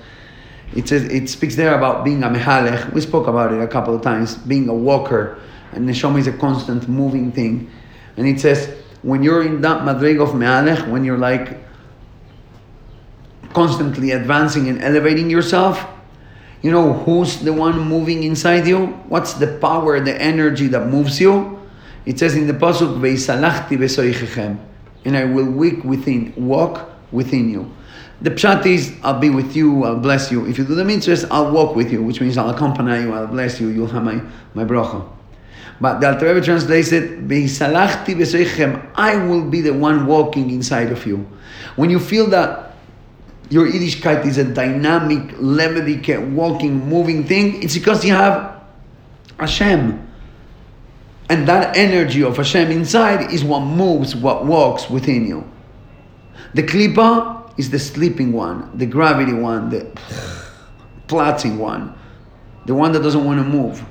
It 0.75 0.87
says 0.87 1.03
it 1.03 1.29
speaks 1.29 1.55
there 1.55 1.75
about 1.75 2.03
being 2.03 2.23
a 2.23 2.29
mehalech. 2.29 2.93
We 2.93 3.01
spoke 3.01 3.27
about 3.27 3.53
it 3.53 3.61
a 3.61 3.67
couple 3.67 3.95
of 3.95 4.01
times, 4.01 4.35
being 4.35 4.69
a 4.69 4.73
walker, 4.73 5.39
and 5.71 5.87
neshama 5.87 6.19
is 6.19 6.27
a 6.27 6.33
constant 6.33 6.87
moving 6.87 7.31
thing. 7.31 7.69
And 8.17 8.27
it 8.27 8.39
says 8.39 8.69
when 9.01 9.23
you're 9.23 9.43
in 9.43 9.61
that 9.61 9.81
madrig 9.81 10.21
of 10.21 10.29
mehalech, 10.29 10.89
when 10.89 11.03
you're 11.03 11.17
like 11.17 11.57
constantly 13.53 14.11
advancing 14.11 14.67
and 14.67 14.81
elevating 14.83 15.29
yourself, 15.29 15.85
you 16.61 16.71
know 16.71 16.93
who's 16.93 17.37
the 17.39 17.53
one 17.53 17.79
moving 17.79 18.23
inside 18.23 18.67
you? 18.67 18.87
What's 19.07 19.33
the 19.33 19.47
power, 19.59 19.99
the 19.99 20.19
energy 20.21 20.67
that 20.67 20.87
moves 20.87 21.19
you? 21.19 21.59
It 22.05 22.19
says 22.19 22.35
in 22.35 22.47
the 22.47 22.53
pasuk, 22.53 22.99
"Veisalachti 22.99 23.77
besoichechem," 23.77 24.57
and 25.05 25.17
I 25.17 25.25
will 25.25 25.51
walk 25.51 25.83
within, 25.83 26.33
walk 26.35 26.89
within 27.11 27.49
you. 27.49 27.71
The 28.21 28.31
pshat 28.31 28.65
is, 28.65 28.95
I'll 29.03 29.19
be 29.19 29.29
with 29.29 29.55
you, 29.55 29.83
I'll 29.83 29.99
bless 29.99 30.31
you. 30.31 30.47
If 30.47 30.57
you 30.57 30.65
do 30.65 30.73
the 30.73 30.83
mitzvahs, 30.83 31.27
I'll 31.29 31.51
walk 31.51 31.75
with 31.75 31.91
you, 31.91 32.01
which 32.01 32.19
means 32.19 32.37
I'll 32.37 32.49
accompany 32.49 33.01
you, 33.01 33.13
I'll 33.13 33.27
bless 33.27 33.61
you, 33.61 33.67
you'll 33.67 33.87
have 33.87 34.03
my, 34.03 34.21
my 34.55 34.63
bracha. 34.63 35.07
But 35.79 35.99
the 35.99 36.11
Alter 36.11 36.33
Rebbe 36.33 36.43
translates 36.43 36.91
it, 36.91 37.19
I 38.95 39.15
will 39.27 39.47
be 39.47 39.61
the 39.61 39.73
one 39.73 40.07
walking 40.07 40.49
inside 40.49 40.91
of 40.91 41.05
you. 41.05 41.27
When 41.75 41.91
you 41.91 41.99
feel 41.99 42.25
that 42.31 42.75
your 43.49 43.67
Yiddishkeit 43.67 44.25
is 44.25 44.39
a 44.39 44.43
dynamic, 44.43 45.35
levedik, 45.37 46.31
walking, 46.33 46.89
moving 46.89 47.23
thing, 47.25 47.61
it's 47.61 47.77
because 47.77 48.03
you 48.03 48.13
have 48.13 48.63
Hashem. 49.39 50.05
And 51.29 51.47
that 51.47 51.77
energy 51.77 52.23
of 52.23 52.37
Hashem 52.37 52.71
inside 52.71 53.31
is 53.31 53.43
what 53.43 53.59
moves, 53.59 54.15
what 54.15 54.45
walks 54.45 54.89
within 54.89 55.27
you. 55.27 55.49
The 56.55 56.63
klipa 56.63 57.36
is 57.57 57.69
the 57.69 57.79
sleeping 57.79 58.31
one, 58.33 58.77
the 58.77 58.85
gravity 58.85 59.33
one, 59.33 59.69
the 59.69 59.85
plotting 61.07 61.57
one, 61.57 61.93
the 62.65 62.73
one 62.73 62.91
that 62.91 63.01
doesn't 63.01 63.23
want 63.23 63.39
to 63.39 63.45
move, 63.45 63.83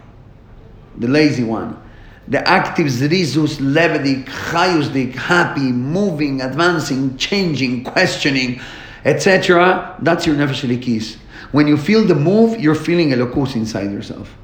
the 0.98 1.08
lazy 1.08 1.44
one. 1.44 1.82
The 2.28 2.46
active 2.48 2.88
zrizus, 2.88 3.58
levedik, 3.58 4.24
chayusdik, 4.24 5.14
happy, 5.14 5.70
moving, 5.70 6.40
advancing, 6.40 7.16
changing, 7.16 7.84
questioning, 7.84 8.60
etc. 9.04 9.96
That's 10.02 10.26
your 10.26 10.34
nefesh 10.34 10.68
elokis. 10.68 11.18
When 11.52 11.68
you 11.68 11.76
feel 11.76 12.04
the 12.04 12.16
move, 12.16 12.60
you're 12.60 12.74
feeling 12.74 13.12
a 13.12 13.16
elokus 13.16 13.54
inside 13.54 13.92
yourself. 13.92 14.36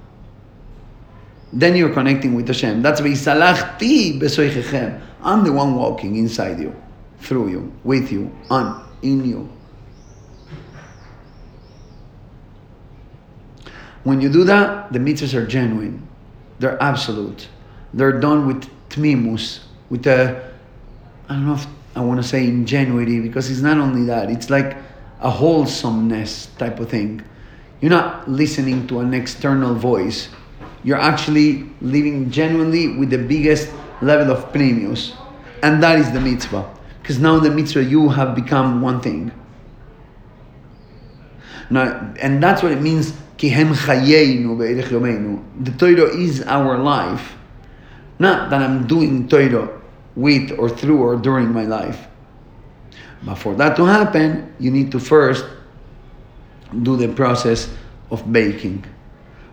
Then 1.53 1.75
you're 1.75 1.93
connecting 1.93 2.35
with 2.35 2.47
Hashem. 2.47 2.83
That's 2.83 3.01
v'yisalachti 3.01 4.21
besoichechem. 4.21 5.01
I'm 5.21 5.43
the 5.43 5.53
one 5.53 5.75
walking 5.75 6.15
inside 6.15 6.61
you, 6.61 6.81
through 7.19 7.49
you, 7.49 7.73
with 7.83 8.13
you, 8.13 8.31
on 8.49 8.92
in 9.03 9.25
you. 9.25 9.49
When 14.05 14.21
you 14.21 14.29
do 14.29 14.45
that, 14.45 14.93
the 14.93 14.99
mitzvahs 14.99 15.35
are 15.35 15.47
genuine. 15.47 16.07
They're 16.59 16.81
absolute. 16.83 17.49
They're 17.95 18.19
done 18.19 18.47
with 18.47 18.69
tmimus, 18.89 19.61
with 19.91 20.07
a, 20.07 20.53
I 21.29 21.35
don't 21.35 21.47
know 21.47 21.55
if 21.55 21.67
I 21.95 22.01
want 22.01 22.21
to 22.21 22.27
say 22.27 22.45
ingenuity, 22.45 23.21
because 23.21 23.51
it's 23.51 23.61
not 23.61 23.79
only 23.79 24.07
that, 24.07 24.31
it's 24.31 24.51
like 24.51 24.77
a 25.21 25.31
wholesomeness 25.31 26.47
type 26.59 26.81
of 26.81 26.89
thing. 26.89 27.23
You're 27.81 27.91
not 27.91 28.29
listening 28.29 28.87
to 28.89 29.01
an 29.01 29.15
external 29.15 29.75
voice. 29.75 30.29
You're 30.85 31.01
actually 31.01 31.71
living 31.81 32.31
genuinely 32.31 32.97
with 32.97 33.11
the 33.11 33.19
biggest 33.19 33.71
level 34.01 34.35
of 34.35 34.53
pnimius. 34.53 35.15
And 35.63 35.83
that 35.83 35.99
is 35.99 36.11
the 36.13 36.21
mitzvah. 36.21 36.69
Because 37.03 37.19
now 37.19 37.37
in 37.37 37.43
the 37.43 37.51
mitzvah 37.51 37.83
you 37.85 38.09
have 38.09 38.35
become 38.37 38.81
one 38.81 39.01
thing. 39.01 39.33
Now, 41.69 42.15
and 42.21 42.43
that's 42.43 42.63
what 42.63 42.73
it 42.73 42.81
means. 42.81 43.13
The 43.39 43.51
Torah 45.79 46.17
is 46.17 46.43
our 46.45 46.79
life. 46.79 47.35
Not 48.21 48.51
that 48.51 48.63
I'm 48.63 48.87
doing 48.87 49.29
Torah 49.29 49.81
with 50.15 50.53
or 50.59 50.69
through 50.69 51.03
or 51.03 51.17
during 51.17 51.53
my 51.53 51.65
life. 51.65 52.07
But 53.25 53.35
for 53.37 53.55
that 53.57 53.75
to 53.77 53.85
happen, 53.85 54.55
you 54.61 54.71
need 54.71 54.93
to 54.93 55.01
first 55.01 55.45
do 56.83 56.97
the 56.97 57.09
process 57.09 57.69
of 58.11 58.33
baking. 58.33 58.85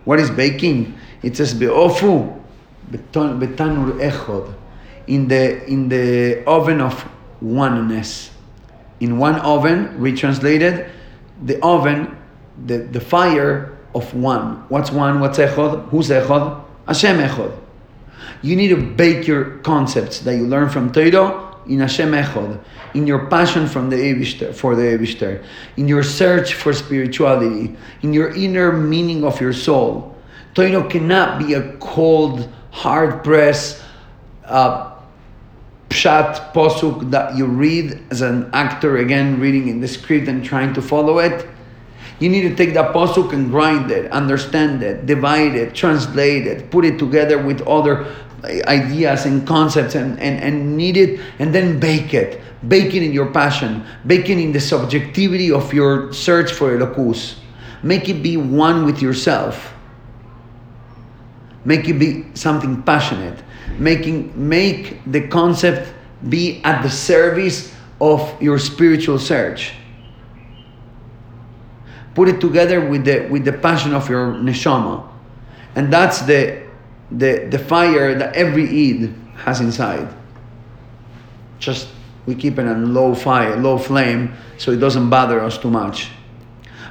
What 0.05 0.19
is 0.19 0.29
baking? 0.29 0.97
It 1.23 1.37
says 1.37 1.53
be'ofu 1.53 2.41
betanur 2.91 3.99
echod 3.99 4.53
in 5.07 5.27
the 5.27 5.65
in 5.65 5.89
the 5.89 6.43
oven 6.45 6.81
of 6.81 7.09
oneness. 7.41 8.31
In 8.99 9.17
one 9.17 9.35
oven, 9.35 9.99
we 9.99 10.13
translated 10.13 10.89
the 11.43 11.61
oven, 11.63 12.17
the, 12.65 12.79
the 12.79 12.99
fire 12.99 13.77
of 13.95 14.13
one. 14.13 14.63
What's 14.69 14.91
one? 14.91 15.19
What's 15.19 15.37
echod? 15.37 15.89
Who's 15.89 16.09
echod? 16.09 16.63
Hashem 16.87 17.17
echod. 17.17 17.57
You 18.41 18.55
need 18.55 18.69
to 18.69 18.77
bake 18.77 19.27
your 19.27 19.57
concepts 19.59 20.19
that 20.19 20.35
you 20.35 20.45
learn 20.45 20.69
from 20.69 20.91
Torah 20.91 21.55
in 21.67 21.79
Hashem 21.79 22.11
echod, 22.11 22.59
in 22.93 23.05
your 23.05 23.27
passion 23.27 23.67
from 23.67 23.89
the 23.89 23.95
Eibishter, 23.95 24.53
for 24.53 24.75
the 24.75 24.81
Eibishter, 24.81 25.43
in 25.77 25.87
your 25.87 26.03
search 26.03 26.55
for 26.55 26.73
spirituality, 26.73 27.75
in 28.01 28.13
your 28.13 28.33
inner 28.35 28.71
meaning 28.71 29.23
of 29.23 29.39
your 29.39 29.53
soul. 29.53 30.15
Torah 30.55 30.87
cannot 30.89 31.39
be 31.39 31.53
a 31.53 31.73
cold, 31.77 32.49
hard 32.71 33.23
press, 33.23 33.83
uh, 34.45 34.98
pshat 35.89 36.53
posuk 36.53 37.11
that 37.11 37.35
you 37.35 37.45
read 37.45 38.01
as 38.11 38.21
an 38.21 38.49
actor 38.53 38.97
again 38.97 39.39
reading 39.39 39.67
in 39.67 39.81
the 39.81 39.87
script 39.87 40.27
and 40.27 40.43
trying 40.43 40.73
to 40.73 40.81
follow 40.81 41.19
it. 41.19 41.47
You 42.19 42.29
need 42.29 42.41
to 42.49 42.55
take 42.55 42.73
that 42.73 42.93
posuk 42.93 43.33
and 43.33 43.49
grind 43.49 43.91
it 43.91 44.11
understand 44.11 44.83
it 44.83 45.05
divide 45.05 45.55
it 45.55 45.73
translate 45.73 46.45
it 46.45 46.69
put 46.69 46.85
it 46.85 46.99
together 46.99 47.41
with 47.41 47.61
other 47.61 48.05
uh, 48.43 48.47
ideas 48.67 49.25
and 49.25 49.47
concepts 49.47 49.95
and, 49.95 50.19
and, 50.19 50.39
and 50.43 50.77
knead 50.77 50.97
it 50.97 51.19
and 51.39 51.53
then 51.53 51.79
bake 51.79 52.13
it. 52.13 52.41
Bake 52.67 52.93
it 52.93 53.03
in 53.03 53.13
your 53.13 53.31
passion. 53.31 53.85
Bake 54.05 54.29
it 54.29 54.37
in 54.37 54.51
the 54.51 54.59
subjectivity 54.59 55.49
of 55.51 55.73
your 55.73 56.11
search 56.11 56.51
for 56.51 56.77
elokus 56.77 57.35
make 57.83 58.09
it 58.09 58.21
be 58.21 58.37
one 58.37 58.85
with 58.85 59.01
yourself. 59.01 59.73
Make 61.65 61.87
it 61.87 61.93
be 61.93 62.25
something 62.33 62.81
passionate 62.83 63.43
making 63.79 64.33
make 64.35 64.99
the 65.05 65.27
concept 65.27 65.93
be 66.27 66.61
at 66.63 66.81
the 66.81 66.89
service 66.89 67.73
of 68.01 68.41
your 68.41 68.59
spiritual 68.59 69.19
search. 69.19 69.73
Put 72.15 72.27
it 72.27 72.41
together 72.41 72.81
with 72.81 73.05
the 73.05 73.27
with 73.27 73.45
the 73.45 73.53
passion 73.53 73.93
of 73.93 74.09
your 74.09 74.33
neshama. 74.33 75.07
And 75.75 75.91
that's 75.91 76.21
the 76.21 76.63
the 77.11 77.47
the 77.49 77.59
fire 77.59 78.15
that 78.15 78.35
every 78.35 78.65
Eid 78.65 79.15
has 79.37 79.61
inside. 79.61 80.13
Just 81.59 81.87
we 82.25 82.35
keep 82.35 82.59
it 82.59 82.67
on 82.67 82.93
low 82.93 83.15
fire 83.15 83.55
low 83.57 83.77
flame 83.77 84.33
so 84.57 84.71
it 84.71 84.77
doesn't 84.77 85.09
bother 85.09 85.39
us 85.39 85.57
too 85.57 85.69
much 85.69 86.09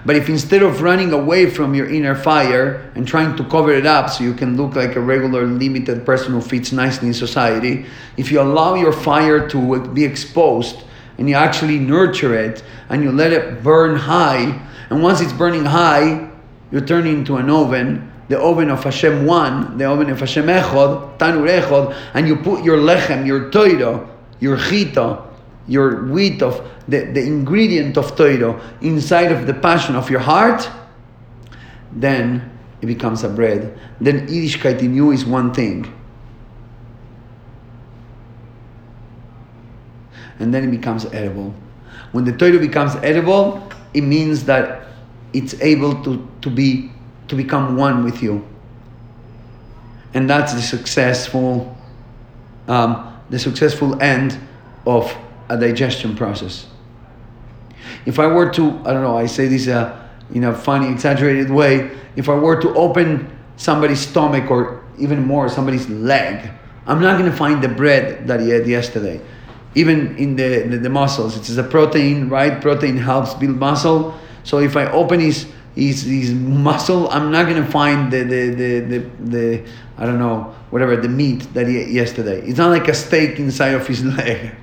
but 0.04 0.16
if 0.16 0.28
instead 0.28 0.62
of 0.62 0.80
running 0.80 1.12
away 1.12 1.50
from 1.50 1.74
your 1.74 1.88
inner 1.88 2.14
fire 2.14 2.90
and 2.94 3.06
trying 3.06 3.37
to 3.37 3.44
cover 3.44 3.72
it 3.72 3.87
up 3.87 4.11
so 4.11 4.24
you 4.24 4.34
can 4.34 4.56
look 4.56 4.74
like 4.74 4.96
a 4.96 5.00
regular 5.00 5.46
limited 5.46 6.06
person 6.06 6.32
who 6.32 6.40
fits 6.40 6.72
nicely 6.72 7.08
in 7.08 7.14
society, 7.14 7.87
if 8.16 8.30
you 8.30 8.40
allow 8.40 8.74
your 8.74 8.92
fire 8.92 9.48
to 9.48 9.87
be 9.88 10.04
exposed 10.04 10.82
and 11.18 11.28
you 11.28 11.34
actually 11.34 11.78
nurture 11.78 12.34
it 12.34 12.62
and 12.88 13.02
you 13.02 13.12
let 13.12 13.32
it 13.32 13.62
burn 13.62 13.96
high, 13.96 14.61
and 14.90 15.02
once 15.02 15.20
it's 15.20 15.32
burning 15.32 15.64
high, 15.64 16.30
you 16.70 16.80
turn 16.80 17.06
into 17.06 17.37
an 17.37 17.50
oven, 17.50 18.11
the 18.28 18.38
oven 18.38 18.70
of 18.70 18.84
Hashem 18.84 19.26
one, 19.26 19.78
the 19.78 19.87
oven 19.87 20.11
of 20.11 20.20
Hashem 20.20 20.46
Echod, 20.46 21.18
Tanur 21.18 21.48
Echod, 21.48 21.96
and 22.14 22.28
you 22.28 22.37
put 22.37 22.62
your 22.62 22.78
lechem, 22.78 23.26
your 23.26 23.50
toiro, 23.50 24.08
your 24.38 24.56
chita, 24.56 25.28
your 25.68 26.04
wheat 26.07 26.42
of 26.42 26.66
the, 26.88 27.04
the 27.04 27.20
ingredient 27.20 27.96
of 27.96 28.16
Torah 28.16 28.61
inside 28.81 29.31
of 29.31 29.46
the 29.46 29.54
passion 29.54 29.94
of 29.94 30.11
your 30.11 30.20
heart, 30.20 30.68
then 31.92 32.50
it 32.81 32.87
becomes 32.87 33.22
a 33.22 33.28
bread. 33.28 33.78
Then 34.00 34.26
Yiddishkeit 34.26 34.81
in 34.81 34.94
you 34.94 35.11
is 35.11 35.24
one 35.24 35.52
thing. 35.52 35.94
And 40.38 40.54
then 40.54 40.64
it 40.64 40.70
becomes 40.70 41.04
edible. 41.07 41.54
When 42.12 42.24
the 42.24 42.33
Torah 42.33 42.59
becomes 42.59 42.94
edible, 42.96 43.70
it 43.92 44.02
means 44.02 44.44
that 44.44 44.87
it's 45.33 45.54
able 45.61 46.02
to, 46.04 46.26
to 46.40 46.50
be 46.50 46.90
to 47.26 47.35
become 47.35 47.76
one 47.76 48.04
with 48.04 48.22
you. 48.22 48.46
And 50.14 50.31
that's 50.31 50.54
the 50.54 50.62
successful 50.62 51.76
um, 52.66 53.14
the 53.31 53.38
successful 53.38 54.00
end 54.02 54.38
of 54.87 55.14
a 55.48 55.56
digestion 55.56 56.16
process. 56.16 56.66
If 58.06 58.18
I 58.18 58.26
were 58.26 58.50
to, 58.50 58.70
I 58.84 58.92
don't 58.92 59.02
know, 59.02 59.16
I 59.16 59.26
say 59.26 59.48
this 59.48 59.68
uh, 59.68 60.08
in 60.34 60.44
a 60.44 60.54
funny, 60.54 60.90
exaggerated 60.90 61.50
way, 61.50 61.90
if 62.16 62.28
I 62.28 62.34
were 62.34 62.61
to 62.61 62.74
open 62.74 63.37
somebody's 63.56 64.00
stomach 64.00 64.50
or 64.50 64.84
even 64.98 65.26
more, 65.26 65.48
somebody's 65.48 65.88
leg, 65.88 66.50
I'm 66.87 67.00
not 67.00 67.18
going 67.18 67.30
to 67.30 67.37
find 67.37 67.62
the 67.62 67.68
bread 67.68 68.26
that 68.28 68.40
he 68.40 68.50
had 68.50 68.66
yesterday. 68.66 69.20
Even 69.74 70.16
in 70.16 70.37
the, 70.37 70.62
the, 70.62 70.78
the 70.78 70.88
muscles, 70.88 71.37
it's 71.37 71.54
a 71.56 71.62
protein, 71.62 72.28
right? 72.28 72.61
Protein 72.61 72.96
helps 72.96 73.34
build 73.34 73.56
muscle. 73.56 74.18
So 74.42 74.58
if 74.58 74.76
I 74.76 74.90
open 74.90 75.20
his, 75.20 75.46
his, 75.74 76.02
his 76.02 76.32
muscle, 76.32 77.08
I'm 77.11 77.30
not 77.30 77.46
to 77.46 77.64
find 77.66 78.11
the, 78.11 78.22
the, 78.22 78.48
the, 78.50 78.80
the, 78.80 78.98
the, 79.20 79.64
I 79.98 80.06
don't 80.06 80.18
know, 80.18 80.54
whatever, 80.70 80.96
the 80.96 81.08
meat 81.08 81.52
that 81.54 81.68
he 81.68 81.78
ate 81.78 81.90
yesterday. 81.90 82.40
It's 82.40 82.58
not 82.58 82.70
like 82.70 82.88
a 82.88 82.94
steak 82.94 83.38
inside 83.38 83.74
of 83.74 83.87
his 83.87 84.04
leg. 84.16 84.54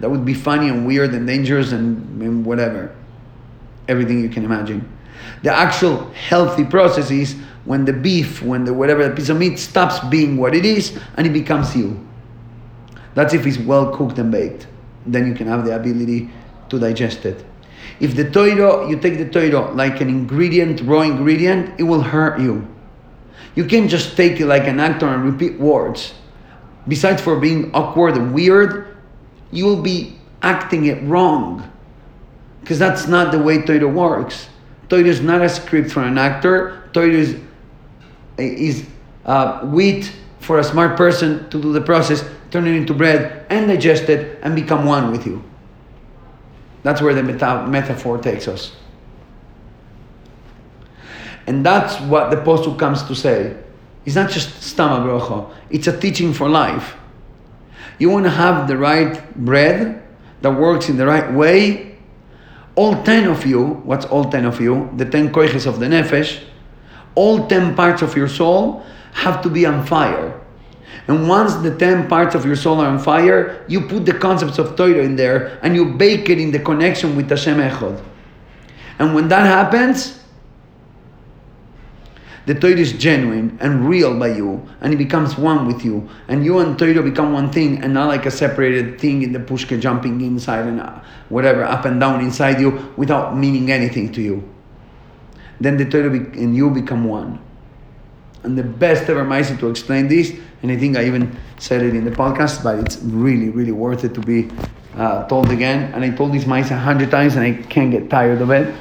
That 0.00 0.10
would 0.10 0.24
be 0.24 0.34
funny 0.34 0.68
and 0.68 0.86
weird 0.86 1.14
and 1.14 1.26
dangerous 1.26 1.72
and, 1.72 2.22
and 2.22 2.44
whatever. 2.44 2.94
Everything 3.88 4.20
you 4.20 4.28
can 4.28 4.44
imagine. 4.44 4.90
The 5.42 5.52
actual 5.52 6.10
healthy 6.12 6.64
process 6.64 7.10
is 7.10 7.36
when 7.64 7.84
the 7.84 7.92
beef, 7.92 8.42
when 8.42 8.64
the 8.64 8.74
whatever 8.74 9.08
the 9.08 9.14
piece 9.14 9.28
of 9.28 9.38
meat 9.38 9.58
stops 9.58 10.00
being 10.08 10.36
what 10.36 10.54
it 10.54 10.64
is 10.64 10.98
and 11.16 11.26
it 11.26 11.32
becomes 11.32 11.76
you. 11.76 12.04
That's 13.14 13.34
if 13.34 13.46
it's 13.46 13.58
well 13.58 13.94
cooked 13.94 14.18
and 14.18 14.30
baked. 14.30 14.66
Then 15.06 15.26
you 15.26 15.34
can 15.34 15.46
have 15.46 15.64
the 15.64 15.74
ability 15.76 16.30
to 16.68 16.78
digest 16.78 17.24
it. 17.24 17.44
If 18.00 18.16
the 18.16 18.24
toiro, 18.24 18.88
you 18.88 18.98
take 18.98 19.18
the 19.18 19.26
toiro 19.26 19.74
like 19.74 20.00
an 20.00 20.08
ingredient, 20.08 20.80
raw 20.82 21.02
ingredient, 21.02 21.78
it 21.78 21.84
will 21.84 22.00
hurt 22.02 22.40
you. 22.40 22.66
You 23.54 23.64
can't 23.66 23.90
just 23.90 24.16
take 24.16 24.40
it 24.40 24.46
like 24.46 24.66
an 24.66 24.80
actor 24.80 25.06
and 25.06 25.24
repeat 25.24 25.58
words. 25.58 26.14
Besides 26.88 27.20
for 27.20 27.38
being 27.38 27.72
awkward 27.74 28.16
and 28.16 28.32
weird, 28.32 28.91
you 29.52 29.64
will 29.64 29.80
be 29.80 30.18
acting 30.42 30.86
it 30.86 31.00
wrong. 31.04 31.70
Because 32.60 32.78
that's 32.78 33.06
not 33.06 33.30
the 33.32 33.38
way 33.38 33.62
Torah 33.62 33.86
works. 33.86 34.48
Torah 34.88 35.04
is 35.04 35.20
not 35.20 35.42
a 35.42 35.48
script 35.48 35.90
for 35.90 36.02
an 36.02 36.18
actor. 36.18 36.88
Torah 36.92 37.08
is, 37.08 37.36
is 38.38 38.86
uh, 39.24 39.60
wheat 39.66 40.12
for 40.40 40.58
a 40.58 40.64
smart 40.64 40.96
person 40.96 41.48
to 41.50 41.60
do 41.60 41.72
the 41.72 41.80
process, 41.80 42.28
turn 42.50 42.66
it 42.66 42.74
into 42.74 42.92
bread 42.92 43.46
and 43.48 43.68
digest 43.68 44.08
it 44.08 44.40
and 44.42 44.56
become 44.56 44.84
one 44.84 45.12
with 45.12 45.26
you. 45.26 45.42
That's 46.82 47.00
where 47.00 47.14
the 47.14 47.22
meta- 47.22 47.66
metaphor 47.68 48.18
takes 48.18 48.48
us. 48.48 48.72
And 51.46 51.64
that's 51.64 52.00
what 52.00 52.30
the 52.30 52.36
posuk 52.36 52.78
comes 52.78 53.02
to 53.04 53.14
say. 53.14 53.56
It's 54.04 54.16
not 54.16 54.30
just 54.30 54.50
stama 54.60 55.04
brocha, 55.04 55.52
it's 55.70 55.86
a 55.86 55.98
teaching 55.98 56.32
for 56.32 56.48
life. 56.48 56.96
You 58.02 58.10
want 58.10 58.24
to 58.24 58.30
have 58.30 58.66
the 58.66 58.76
right 58.76 59.14
bread 59.36 60.02
that 60.40 60.50
works 60.50 60.88
in 60.88 60.96
the 60.96 61.06
right 61.06 61.32
way. 61.32 61.96
All 62.74 63.00
10 63.00 63.28
of 63.28 63.46
you, 63.46 63.74
what's 63.84 64.06
all 64.06 64.24
10 64.24 64.44
of 64.44 64.60
you? 64.60 64.90
The 64.96 65.04
10 65.04 65.32
koiches 65.32 65.68
of 65.68 65.78
the 65.78 65.86
nefesh, 65.86 66.42
all 67.14 67.46
10 67.46 67.76
parts 67.76 68.02
of 68.02 68.16
your 68.16 68.26
soul 68.26 68.84
have 69.12 69.40
to 69.42 69.48
be 69.48 69.66
on 69.66 69.86
fire. 69.86 70.40
And 71.06 71.28
once 71.28 71.54
the 71.54 71.76
10 71.76 72.08
parts 72.08 72.34
of 72.34 72.44
your 72.44 72.56
soul 72.56 72.80
are 72.80 72.88
on 72.88 72.98
fire, 72.98 73.64
you 73.68 73.82
put 73.82 74.04
the 74.04 74.14
concepts 74.14 74.58
of 74.58 74.74
Torah 74.74 75.04
in 75.04 75.14
there 75.14 75.60
and 75.62 75.76
you 75.76 75.94
bake 75.94 76.28
it 76.28 76.40
in 76.40 76.50
the 76.50 76.58
connection 76.58 77.14
with 77.14 77.30
Hashem 77.30 77.58
Echad. 77.58 78.02
And 78.98 79.14
when 79.14 79.28
that 79.28 79.46
happens, 79.46 80.21
the 82.44 82.54
Torah 82.54 82.76
is 82.76 82.92
genuine 82.92 83.56
and 83.60 83.88
real 83.88 84.18
by 84.18 84.28
you, 84.28 84.66
and 84.80 84.92
it 84.92 84.96
becomes 84.96 85.38
one 85.38 85.66
with 85.66 85.84
you, 85.84 86.08
and 86.26 86.44
you 86.44 86.58
and 86.58 86.76
Torah 86.76 87.02
become 87.02 87.32
one 87.32 87.52
thing, 87.52 87.82
and 87.82 87.94
not 87.94 88.08
like 88.08 88.26
a 88.26 88.30
separated 88.30 89.00
thing 89.00 89.22
in 89.22 89.32
the 89.32 89.38
pushka 89.38 89.80
jumping 89.80 90.20
inside 90.20 90.66
and 90.66 90.80
uh, 90.80 91.00
whatever 91.28 91.62
up 91.62 91.84
and 91.84 92.00
down 92.00 92.20
inside 92.20 92.60
you 92.60 92.92
without 92.96 93.36
meaning 93.36 93.70
anything 93.70 94.12
to 94.12 94.20
you. 94.20 94.42
Then 95.60 95.76
the 95.76 95.84
Torah 95.84 96.10
and 96.10 96.56
you 96.56 96.70
become 96.70 97.04
one. 97.04 97.38
And 98.42 98.58
the 98.58 98.64
best 98.64 99.08
ever 99.08 99.24
ma'aseh 99.24 99.60
to 99.60 99.68
explain 99.68 100.08
this, 100.08 100.32
and 100.62 100.72
I 100.72 100.76
think 100.76 100.96
I 100.96 101.04
even 101.04 101.36
said 101.58 101.82
it 101.82 101.94
in 101.94 102.04
the 102.04 102.10
podcast, 102.10 102.64
but 102.64 102.76
it's 102.80 102.98
really, 103.02 103.50
really 103.50 103.70
worth 103.70 104.02
it 104.02 104.14
to 104.14 104.20
be 104.20 104.50
uh, 104.96 105.28
told 105.28 105.50
again. 105.50 105.92
And 105.94 106.02
I 106.02 106.10
told 106.10 106.32
this 106.32 106.42
ma'aseh 106.42 106.72
a 106.72 106.76
hundred 106.76 107.12
times, 107.12 107.36
and 107.36 107.44
I 107.44 107.62
can't 107.62 107.92
get 107.92 108.10
tired 108.10 108.42
of 108.42 108.50
it 108.50 108.74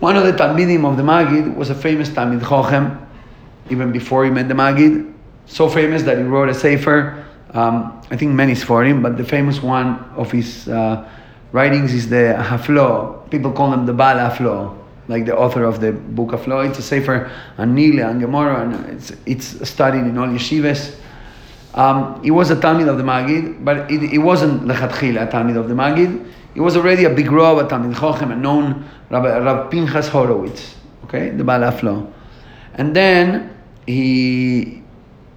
one 0.00 0.16
of 0.16 0.24
the 0.24 0.32
Talmidim 0.32 0.84
of 0.84 0.96
the 0.96 1.02
Magid 1.02 1.54
was 1.54 1.70
a 1.70 1.74
famous 1.74 2.08
Talmid 2.10 2.40
Chochem, 2.40 3.06
even 3.70 3.92
before 3.92 4.24
he 4.24 4.30
met 4.30 4.48
the 4.48 4.54
Magid. 4.54 5.12
So 5.46 5.68
famous 5.68 6.02
that 6.02 6.18
he 6.18 6.24
wrote 6.24 6.48
a 6.48 6.54
Sefer, 6.54 7.24
um, 7.50 8.02
I 8.10 8.16
think 8.16 8.32
many 8.32 8.52
is 8.52 8.62
for 8.62 8.84
him, 8.84 9.02
but 9.02 9.16
the 9.16 9.24
famous 9.24 9.62
one 9.62 9.98
of 10.16 10.30
his 10.30 10.68
uh, 10.68 11.08
writings 11.52 11.94
is 11.94 12.08
the 12.08 12.36
Haflo. 12.38 13.30
People 13.30 13.52
call 13.52 13.72
him 13.72 13.86
the 13.86 13.92
Baal 13.92 14.16
Haflo, 14.16 14.76
like 15.08 15.24
the 15.24 15.36
author 15.36 15.64
of 15.64 15.80
the 15.80 15.92
book 15.92 16.30
Haflo. 16.30 16.68
It's 16.68 16.78
a 16.78 16.82
Sefer 16.82 17.30
on 17.56 17.74
Nile 17.74 18.10
and 18.10 18.20
Gemara, 18.20 18.68
and 18.68 18.90
it's, 18.90 19.12
it's 19.24 19.68
studied 19.68 20.00
in 20.00 20.18
all 20.18 20.26
yeshivas. 20.26 20.96
Um, 21.76 22.22
he 22.24 22.30
was 22.30 22.50
a 22.50 22.56
Talmid 22.56 22.88
of 22.88 22.96
the 22.96 23.04
Magid, 23.04 23.62
but 23.62 23.90
it, 23.90 24.02
it 24.02 24.18
wasn't 24.18 24.62
Lechatchila 24.62 25.28
a 25.28 25.30
Talmid 25.30 25.56
of 25.56 25.68
the 25.68 25.74
Magid. 25.74 26.26
He 26.54 26.60
was 26.60 26.74
already 26.74 27.04
a 27.04 27.10
big 27.10 27.30
Rav, 27.30 27.58
a 27.58 27.64
Talmid 27.64 27.94
Chochem, 27.94 28.32
a 28.32 28.34
known 28.34 28.88
Rabbi, 29.10 29.38
Rabbi 29.38 29.68
Pinchas 29.68 30.08
Horowitz, 30.08 30.74
okay, 31.04 31.28
the 31.28 31.44
Baal 31.44 31.60
Haflo. 31.60 32.10
And 32.74 32.96
then 32.96 33.54
he, 33.86 34.82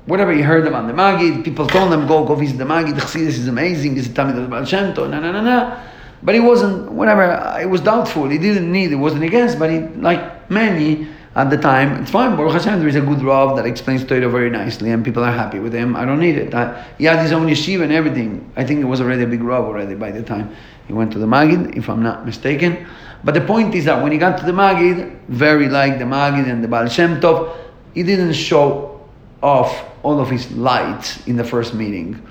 whatever 0.06 0.32
he 0.32 0.42
heard 0.42 0.66
about 0.66 0.88
the 0.88 0.94
Magid, 0.94 1.44
people 1.44 1.68
told 1.68 1.92
him, 1.92 2.08
go, 2.08 2.24
go 2.24 2.36
visit 2.36 2.58
the 2.58 2.64
Magid, 2.64 2.94
Chassidus 2.94 3.38
is 3.38 3.50
amazing, 3.50 3.96
this 3.96 4.08
is 4.08 4.14
Talmid 4.14 4.38
of 4.38 4.44
the 4.44 4.48
Baal 4.48 4.64
Shem 4.64 4.94
Tov, 4.94 5.10
na 5.10 5.20
na 5.20 5.34
na 5.34 5.42
na. 5.42 5.84
But 6.24 6.36
he 6.36 6.42
wasn't, 6.42 6.90
whatever, 6.94 7.58
it 7.62 7.70
was 7.70 7.82
doubtful, 7.82 8.30
he 8.30 8.38
didn't 8.38 8.72
need, 8.72 8.94
it 8.94 8.96
wasn't 8.96 9.24
against, 9.24 9.60
but 9.60 9.70
he, 9.70 9.80
like 9.80 10.50
many, 10.50 11.10
at 11.40 11.50
the 11.50 11.58
time, 11.58 12.02
it's 12.02 12.12
fine. 12.12 12.36
Baruch 12.36 12.52
Hashem, 12.52 12.80
there 12.80 12.90
is 12.90 12.98
a 12.98 13.02
good 13.02 13.22
Rav 13.22 13.56
that 13.56 13.66
explains 13.66 14.04
Torah 14.04 14.28
very 14.28 14.50
nicely, 14.50 14.92
and 14.92 15.06
people 15.06 15.24
are 15.24 15.32
happy 15.32 15.60
with 15.60 15.74
him. 15.74 15.96
I 15.96 16.04
don't 16.04 16.20
need 16.20 16.38
it. 16.38 16.54
I, 16.54 16.86
he 16.98 17.06
had 17.06 17.20
his 17.20 17.32
own 17.32 17.48
yeshiva 17.48 17.84
and 17.84 17.94
everything. 17.94 18.52
I 18.58 18.66
think 18.66 18.82
it 18.82 18.84
was 18.84 19.00
already 19.00 19.24
a 19.24 19.28
big 19.28 19.42
Rav 19.42 19.64
already 19.64 19.96
by 19.96 20.12
the 20.12 20.22
time 20.22 20.54
he 20.88 20.92
went 20.92 21.14
to 21.14 21.18
the 21.18 21.26
Magid, 21.26 21.78
if 21.78 21.90
I'm 21.90 22.04
not 22.04 22.26
mistaken. 22.26 22.86
But 23.24 23.36
the 23.36 23.42
point 23.42 23.74
is 23.74 23.86
that 23.86 24.04
when 24.04 24.12
he 24.12 24.18
got 24.18 24.38
to 24.40 24.46
the 24.46 24.52
Magid, 24.52 25.18
very 25.30 25.70
like 25.70 25.98
the 25.98 26.04
Magid 26.04 26.50
and 26.50 26.62
the 26.62 26.68
Baal 26.68 26.90
Shem 26.90 27.22
Tov, 27.22 27.56
he 27.94 28.04
didn't 28.04 28.34
show 28.34 29.08
off 29.42 29.86
all 30.04 30.20
of 30.20 30.30
his 30.30 30.52
lights 30.52 31.26
in 31.26 31.38
the 31.38 31.46
first 31.46 31.74
meeting. 31.74 32.22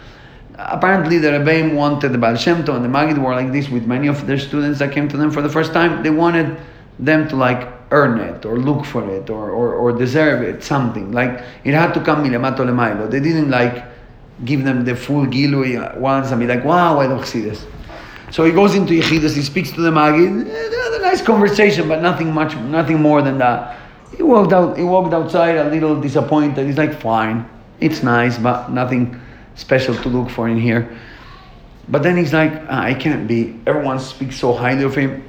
Apparently, 0.57 1.17
the 1.17 1.29
Rebbeim 1.29 1.75
wanted 1.75 2.13
the 2.13 2.19
Baal 2.19 2.37
Shem 2.37 2.63
Tov 2.63 2.77
and 2.77 2.85
the 2.85 2.91
Magid 2.91 3.17
were 3.17 3.35
like 3.35 3.53
this 3.53 3.71
with 3.71 3.87
many 3.87 4.07
of 4.07 4.27
their 4.27 4.39
students 4.39 4.79
that 4.81 4.93
came 4.93 5.09
to 5.09 5.17
them 5.17 5.31
for 5.31 5.41
the 5.41 5.49
first 5.49 5.73
time. 5.73 6.03
They 6.03 6.11
wanted 6.11 6.59
them 6.99 7.27
to 7.29 7.37
like 7.37 7.78
earn 7.91 8.21
it 8.21 8.45
or 8.45 8.59
look 8.59 8.85
for 8.85 9.09
it 9.11 9.31
or, 9.31 9.51
or, 9.51 9.75
or 9.75 9.93
deserve 9.93 10.43
it, 10.43 10.63
something. 10.63 11.13
Like 11.13 11.43
it 11.65 11.75
had 11.75 11.93
to 11.95 12.01
come 12.01 12.25
milemato 12.25 12.59
lemailo. 12.59 13.11
They 13.11 13.21
didn't 13.21 13.51
like 13.51 13.85
give 14.45 14.65
them 14.65 14.85
the 14.85 14.95
full 14.95 15.27
gilui 15.27 15.97
once 15.99 16.31
and 16.31 16.41
be 16.41 16.47
like, 16.47 16.65
wow, 16.65 17.01
I 17.01 17.07
don't 17.07 17.27
see 17.27 17.41
this. 17.41 17.67
So 18.31 18.45
he 18.45 18.53
goes 18.53 18.75
into 18.75 18.93
Yechidus, 18.93 19.35
he 19.35 19.43
speaks 19.43 19.71
to 19.73 19.81
the 19.81 19.91
Magid, 19.91 20.45
they 20.45 20.51
had 20.51 20.93
a 20.93 21.03
nice 21.03 21.23
conversation, 21.23 21.89
but 21.89 22.03
nothing 22.03 22.33
much, 22.33 22.55
nothing 22.57 23.01
more 23.01 23.23
than 23.23 23.39
that. 23.39 23.79
He 24.15 24.23
walked 24.23 24.53
out, 24.53 24.77
he 24.77 24.85
walked 24.85 25.15
outside 25.15 25.57
a 25.57 25.71
little 25.71 25.99
disappointed. 25.99 26.67
He's 26.67 26.77
like, 26.77 27.01
fine, 27.01 27.49
it's 27.81 28.03
nice, 28.03 28.37
but 28.37 28.71
nothing 28.71 29.19
special 29.55 29.95
to 29.95 30.09
look 30.09 30.29
for 30.29 30.49
in 30.49 30.61
here. 30.61 30.95
But 31.89 32.03
then 32.03 32.17
he's 32.19 32.35
like, 32.35 32.53
ah, 32.69 32.83
I 32.83 32.93
can't 32.93 33.27
be. 33.27 33.59
Everyone 33.67 33.99
speaks 33.99 34.37
so 34.37 34.53
highly 34.53 34.85
of 34.85 34.95
him. 34.95 35.25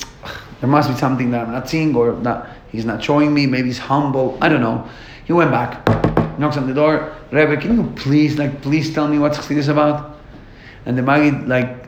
There 0.59 0.69
must 0.69 0.89
be 0.89 0.95
something 0.95 1.31
that 1.31 1.47
I'm 1.47 1.51
not 1.51 1.69
seeing 1.69 1.95
or 1.95 2.13
that 2.21 2.49
he's 2.69 2.85
not 2.85 3.03
showing 3.03 3.33
me. 3.33 3.45
Maybe 3.45 3.67
he's 3.67 3.77
humble. 3.77 4.37
I 4.41 4.49
don't 4.49 4.61
know. 4.61 4.89
He 5.25 5.33
went 5.33 5.51
back, 5.51 5.87
knocks 6.39 6.57
on 6.57 6.67
the 6.67 6.73
door. 6.73 7.15
Rebbe, 7.31 7.57
can 7.57 7.77
you 7.77 7.91
please, 7.95 8.37
like, 8.37 8.61
please 8.61 8.93
tell 8.93 9.07
me 9.07 9.19
what's 9.19 9.47
this 9.47 9.67
about? 9.67 10.17
And 10.85 10.97
the 10.97 11.01
Magid, 11.01 11.47
like, 11.47 11.87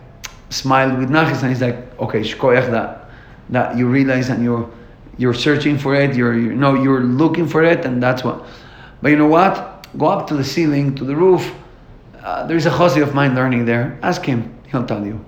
smiled 0.50 1.00
with 1.00 1.10
nachas 1.10 1.42
and 1.42 1.50
he's 1.50 1.62
like, 1.62 2.00
okay, 2.00 2.22
shkoyach 2.22 2.70
that, 2.72 3.10
that 3.50 3.78
you 3.78 3.88
realize 3.88 4.30
and 4.30 4.44
you're, 4.44 4.70
you're 5.18 5.34
searching 5.34 5.78
for 5.78 5.96
it, 5.96 6.16
you're, 6.16 6.38
you 6.38 6.54
know, 6.54 6.76
you're 6.76 7.02
looking 7.02 7.48
for 7.48 7.64
it, 7.64 7.86
and 7.86 8.02
that's 8.02 8.24
what. 8.24 8.46
But 9.02 9.10
you 9.10 9.18
know 9.18 9.28
what? 9.28 9.88
Go 9.98 10.08
up 10.08 10.28
to 10.28 10.36
the 10.36 10.44
ceiling, 10.44 10.96
to 10.96 11.04
the 11.04 11.16
roof. 11.16 11.54
Uh, 12.24 12.46
there's 12.46 12.66
a 12.66 12.70
chassid 12.70 13.02
of 13.02 13.16
mine 13.16 13.36
learning 13.36 13.66
there. 13.66 14.00
Ask 14.04 14.24
him, 14.24 14.56
he'll 14.68 14.86
tell 14.86 15.06
you. 15.06 15.24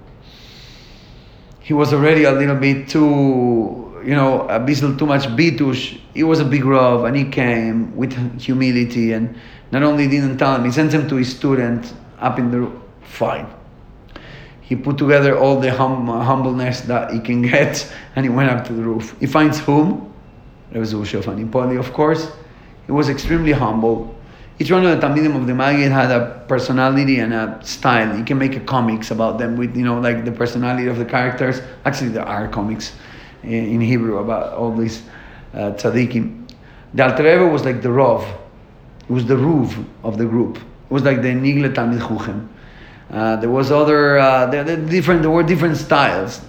He 1.64 1.74
was 1.74 1.94
already 1.94 2.26
a 2.26 2.32
little 2.32 2.58
bit 2.58 2.90
too, 2.90 4.02
you 4.06 4.14
know, 4.14 4.46
a 4.50 4.60
bit 4.60 4.80
too 4.80 5.06
much 5.06 5.24
bitush. 5.28 5.98
He 6.14 6.22
was 6.24 6.42
a 6.42 6.46
big 6.46 6.66
Rav 6.66 7.06
and 7.06 7.16
he 7.16 7.24
came 7.24 7.96
with 7.96 8.14
humility 8.40 9.14
and 9.14 9.34
not 9.72 9.82
only 9.82 10.10
didn't 10.10 10.38
tell 10.38 10.56
him, 10.56 10.66
he 10.66 10.72
sent 10.72 10.94
him 10.94 11.08
to 11.08 11.16
his 11.16 11.34
student 11.34 11.94
up 12.20 12.38
in 12.38 12.52
the 12.52 12.60
roof. 12.60 12.82
Fine. 13.04 13.48
He 14.60 14.76
put 14.76 14.98
together 14.98 15.38
all 15.38 15.58
the 15.62 15.72
hum, 15.72 16.08
humbleness 16.08 16.82
that 16.82 17.14
he 17.14 17.22
can 17.22 17.42
get 17.42 17.90
and 18.18 18.26
he 18.26 18.30
went 18.30 18.50
up 18.50 18.66
to 18.68 18.74
the 18.74 18.84
roof. 18.84 19.16
He 19.22 19.26
finds 19.26 19.60
whom? 19.60 20.14
Rabbi 20.74 20.86
Shofan 20.86 21.50
Poli, 21.50 21.78
of 21.78 21.94
course. 21.94 22.30
He 22.88 22.92
was 22.92 23.08
extremely 23.08 23.54
humble. 23.54 24.13
Each 24.64 24.72
one 24.72 24.86
of 24.86 24.98
the 24.98 25.06
Talmidim 25.06 25.36
of 25.36 25.46
the 25.46 25.54
Maggid 25.54 25.92
had 25.92 26.10
a 26.10 26.42
personality 26.48 27.20
and 27.20 27.34
a 27.34 27.60
style. 27.66 28.18
You 28.18 28.24
can 28.24 28.38
make 28.38 28.56
a 28.56 28.62
comics 28.62 29.12
about 29.12 29.38
them 29.38 29.58
with, 29.58 29.76
you 29.76 29.84
know, 29.84 30.00
like 30.00 30.24
the 30.24 30.32
personality 30.32 30.88
of 30.88 30.98
the 30.98 31.04
characters. 31.04 31.62
Actually, 31.84 32.12
there 32.12 32.24
are 32.24 32.48
comics 32.48 32.94
in, 33.44 33.82
Hebrew 33.82 34.20
about 34.20 34.54
all 34.54 34.74
these 34.74 35.04
uh, 35.54 35.74
tzaddikim. 35.74 36.50
The 36.94 37.04
Alter 37.04 37.46
was 37.50 37.66
like 37.66 37.82
the 37.82 37.90
Rov. 37.90 38.24
It 39.02 39.10
was 39.10 39.26
the 39.26 39.36
Ruv 39.36 39.86
of 40.02 40.18
the 40.18 40.24
group. 40.24 40.56
It 40.56 40.64
was 40.90 41.04
like 41.04 41.22
the 41.22 41.34
Nigle 41.34 41.74
Talmid 41.74 42.00
Chuchem. 42.00 42.48
Uh, 43.12 43.36
there 43.36 43.50
was 43.50 43.70
other, 43.70 44.18
uh, 44.18 44.46
there, 44.46 44.64
different, 44.78 45.24
there 45.24 45.32
were 45.32 45.44
different 45.44 45.76
styles. 45.76 46.40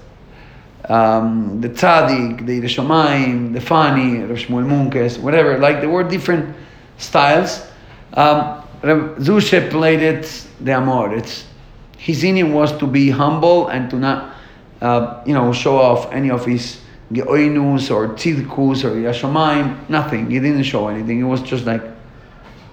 Um, 0.89 1.61
the 1.61 1.69
Tzaddik, 1.69 2.47
the 2.47 2.61
Shomaim, 2.61 3.53
the 3.53 3.61
Fani, 3.61 4.19
Shmuel 4.37 4.69
Munkes, 4.69 5.19
whatever. 5.19 5.59
Like 5.59 5.81
there 5.81 5.91
were 5.91 6.05
different 6.05 6.55
styles. 6.97 7.74
Um, 8.15 8.63
Zushe 8.83 9.71
played 9.71 10.03
it 10.03 10.47
the 10.61 10.73
Amor. 10.73 11.15
It's, 11.15 11.47
his 11.97 12.23
inning 12.25 12.53
was 12.53 12.77
to 12.79 12.87
be 12.87 13.11
humble 13.11 13.69
and 13.69 13.91
to 13.91 13.97
not, 13.97 14.35
uh, 14.81 15.23
you 15.27 15.35
know, 15.35 15.53
show 15.53 15.77
off 15.77 16.13
any 16.13 16.31
of 16.31 16.45
his 16.45 16.81
Geoinus 17.13 17.91
or 17.91 18.09
Tzidkus 18.09 18.85
or 18.85 18.95
Yashomaim, 18.97 19.89
nothing. 19.89 20.31
He 20.31 20.39
didn't 20.41 20.65
show 20.65 20.89
anything. 20.89 21.21
It 21.21 21.25
was 21.25 21.43
just 21.43 21.65
like 21.65 21.83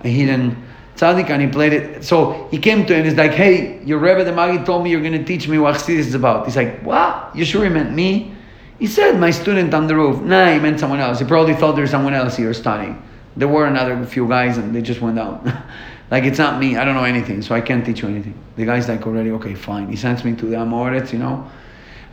a 0.03 0.07
hidden 0.07 0.63
tzaddik 0.95 1.29
and 1.29 1.41
he 1.41 1.47
played 1.47 1.73
it. 1.73 2.03
So 2.03 2.47
he 2.51 2.57
came 2.57 2.85
to 2.85 2.93
him 2.93 2.99
and 2.99 3.07
he's 3.07 3.17
like, 3.17 3.31
hey, 3.31 3.83
your 3.83 3.99
Rebbe 3.99 4.23
the 4.23 4.31
Maggid 4.31 4.65
told 4.65 4.83
me 4.83 4.91
you're 4.91 5.01
going 5.01 5.13
to 5.13 5.23
teach 5.23 5.47
me 5.47 5.57
what 5.57 5.75
Chassidus 5.75 5.99
is 5.99 6.13
about. 6.15 6.45
He's 6.45 6.55
like, 6.55 6.81
what? 6.81 7.35
You 7.35 7.45
sure 7.45 7.63
he 7.63 7.69
meant 7.69 7.91
me? 7.91 8.33
He 8.79 8.87
said, 8.87 9.19
my 9.19 9.31
student 9.31 9.73
on 9.73 9.87
the 9.87 9.95
roof. 9.95 10.21
Nah, 10.21 10.53
he 10.53 10.59
meant 10.59 10.79
someone 10.79 10.99
else. 10.99 11.19
He 11.19 11.25
probably 11.25 11.53
thought 11.53 11.75
there's 11.75 11.91
someone 11.91 12.13
else 12.13 12.35
here 12.35 12.53
studying. 12.53 13.01
There 13.35 13.47
were 13.47 13.65
another 13.65 14.05
few 14.05 14.27
guys 14.27 14.57
and 14.57 14.75
they 14.75 14.81
just 14.81 15.01
went 15.01 15.17
out. 15.17 15.45
like, 16.11 16.23
it's 16.23 16.37
not 16.37 16.59
me. 16.59 16.77
I 16.77 16.85
don't 16.85 16.95
know 16.95 17.03
anything, 17.03 17.41
so 17.41 17.55
I 17.55 17.61
can't 17.61 17.85
teach 17.85 18.01
you 18.01 18.09
anything. 18.09 18.35
The 18.55 18.65
guy's 18.65 18.87
like, 18.89 19.05
already, 19.07 19.31
okay, 19.31 19.55
fine. 19.55 19.89
He 19.89 19.95
sends 19.95 20.23
me 20.23 20.35
to 20.35 20.45
the 20.45 20.57
Amoritz, 20.57 21.13
you 21.13 21.19
know. 21.19 21.49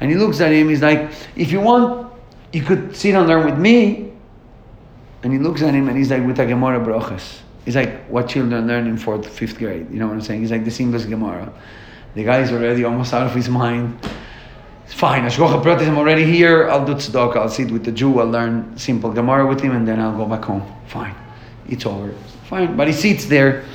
And 0.00 0.10
he 0.10 0.16
looks 0.16 0.40
at 0.40 0.52
him, 0.52 0.68
he's 0.68 0.82
like, 0.82 1.10
if 1.34 1.50
you 1.50 1.60
want, 1.60 2.12
you 2.52 2.62
could 2.62 2.94
sit 2.96 3.14
and 3.14 3.26
learn 3.26 3.44
with 3.44 3.58
me. 3.58 4.12
And 5.22 5.32
he 5.32 5.38
looks 5.38 5.62
at 5.62 5.74
him 5.74 5.88
and 5.88 5.98
he's 5.98 6.10
like, 6.10 6.24
with 6.24 6.38
a 6.38 6.46
Gemara 6.46 6.80
Broches. 6.80 7.42
He's 7.64 7.76
like 7.76 8.06
what 8.06 8.28
children 8.28 8.66
learn 8.66 8.86
in 8.86 8.96
fourth, 8.96 9.28
fifth 9.28 9.58
grade. 9.58 9.90
You 9.90 9.98
know 9.98 10.06
what 10.06 10.14
I'm 10.14 10.22
saying? 10.22 10.40
He's 10.40 10.50
like 10.50 10.64
the 10.64 10.70
seamless 10.70 11.04
Gemara. 11.04 11.52
The 12.14 12.24
guy 12.24 12.40
is 12.40 12.50
already 12.50 12.84
almost 12.84 13.12
out 13.12 13.26
of 13.26 13.34
his 13.34 13.48
mind. 13.48 13.98
It's 14.88 14.94
fine. 14.94 15.22
Hashgocha 15.22 15.62
Pratis, 15.62 15.86
I'm 15.86 15.98
already 15.98 16.24
here. 16.24 16.66
I'll 16.70 16.82
do 16.82 16.94
tzedakah. 16.94 17.36
I'll 17.36 17.50
sit 17.50 17.70
with 17.70 17.84
the 17.84 17.92
Jew. 17.92 18.20
I'll 18.20 18.26
learn 18.26 18.74
simple 18.78 19.12
Gemara 19.12 19.46
with 19.46 19.60
him, 19.60 19.72
and 19.76 19.86
then 19.86 20.00
I'll 20.00 20.16
go 20.16 20.24
back 20.24 20.44
home. 20.44 20.62
Fine. 20.86 21.14
It's 21.68 21.84
over. 21.84 22.14
Fine. 22.48 22.74
But 22.74 22.86
he 22.86 22.94
sits 22.94 23.26
there, 23.26 23.66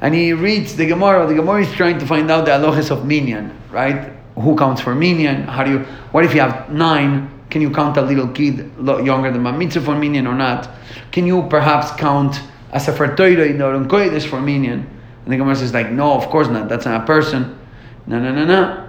and 0.00 0.14
he 0.14 0.32
reads 0.32 0.76
the 0.76 0.86
Gemara. 0.86 1.26
The 1.26 1.34
Gemara 1.34 1.62
is 1.62 1.72
trying 1.72 1.98
to 1.98 2.06
find 2.06 2.30
out 2.30 2.44
the 2.44 2.52
halachas 2.52 2.92
of 2.92 3.04
minyan, 3.04 3.52
right? 3.72 4.12
Who 4.36 4.54
counts 4.54 4.80
for 4.80 4.94
minyan? 4.94 5.42
How 5.42 5.64
do 5.64 5.72
you? 5.72 5.78
What 6.12 6.24
if 6.24 6.34
you 6.34 6.40
have 6.40 6.70
nine? 6.70 7.28
Can 7.50 7.62
you 7.62 7.72
count 7.72 7.96
a 7.96 8.02
little 8.02 8.28
kid 8.28 8.70
younger 8.78 9.32
than 9.32 9.42
my 9.42 9.50
mitzvah 9.50 9.84
for 9.84 9.96
minyan 9.96 10.28
or 10.28 10.36
not? 10.36 10.70
Can 11.10 11.26
you 11.26 11.42
perhaps 11.50 11.90
count? 12.00 12.40
As 12.72 12.86
a 12.86 12.92
Sefer 12.92 13.16
Torah 13.16 13.46
in 13.46 13.58
the 13.58 13.64
Kodesh 13.64 14.28
for 14.28 14.40
minyan. 14.40 14.88
And 15.24 15.32
the 15.32 15.36
Gemara 15.36 15.56
says 15.56 15.74
like, 15.74 15.90
no, 15.90 16.12
of 16.12 16.28
course 16.28 16.46
not. 16.46 16.68
That's 16.68 16.84
not 16.84 17.02
a 17.02 17.04
person. 17.04 17.58
No, 18.06 18.20
no, 18.20 18.32
no, 18.32 18.44
no. 18.44 18.79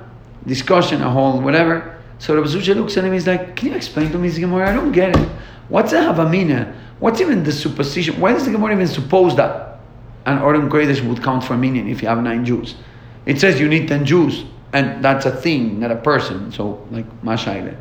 Discussion, 0.45 1.01
a 1.01 1.09
whole 1.09 1.39
whatever. 1.39 1.97
So 2.19 2.35
Rabbi 2.35 2.47
Zusha 2.47 2.75
looks 2.75 2.97
at 2.97 3.03
him. 3.03 3.13
He's 3.13 3.27
like, 3.27 3.55
can 3.55 3.69
you 3.69 3.75
explain 3.75 4.11
to 4.11 4.17
me 4.17 4.29
this 4.29 4.37
Gemara? 4.37 4.69
I 4.69 4.73
don't 4.73 4.91
get 4.91 5.15
it. 5.15 5.29
What's 5.69 5.93
a 5.93 5.97
Havamina? 5.97 6.75
What's 6.99 7.19
even 7.21 7.43
the 7.43 7.51
supposition? 7.51 8.19
Why 8.19 8.33
does 8.33 8.45
the 8.45 8.51
Gemara 8.51 8.73
even 8.73 8.87
suppose 8.87 9.35
that 9.37 9.79
an 10.25 10.37
Aron 10.37 10.69
Kodesh 10.69 11.07
would 11.07 11.23
count 11.23 11.43
for 11.43 11.57
minyan 11.57 11.87
if 11.87 12.01
you 12.01 12.07
have 12.07 12.21
nine 12.21 12.45
Jews? 12.45 12.75
It 13.25 13.39
says 13.39 13.59
you 13.59 13.67
need 13.67 13.87
ten 13.87 14.05
Jews, 14.05 14.45
and 14.73 15.03
that's 15.03 15.25
a 15.25 15.31
thing, 15.31 15.79
not 15.79 15.91
a 15.91 15.95
person. 15.95 16.51
So 16.51 16.85
like 16.91 17.05
Mashaile. 17.21 17.75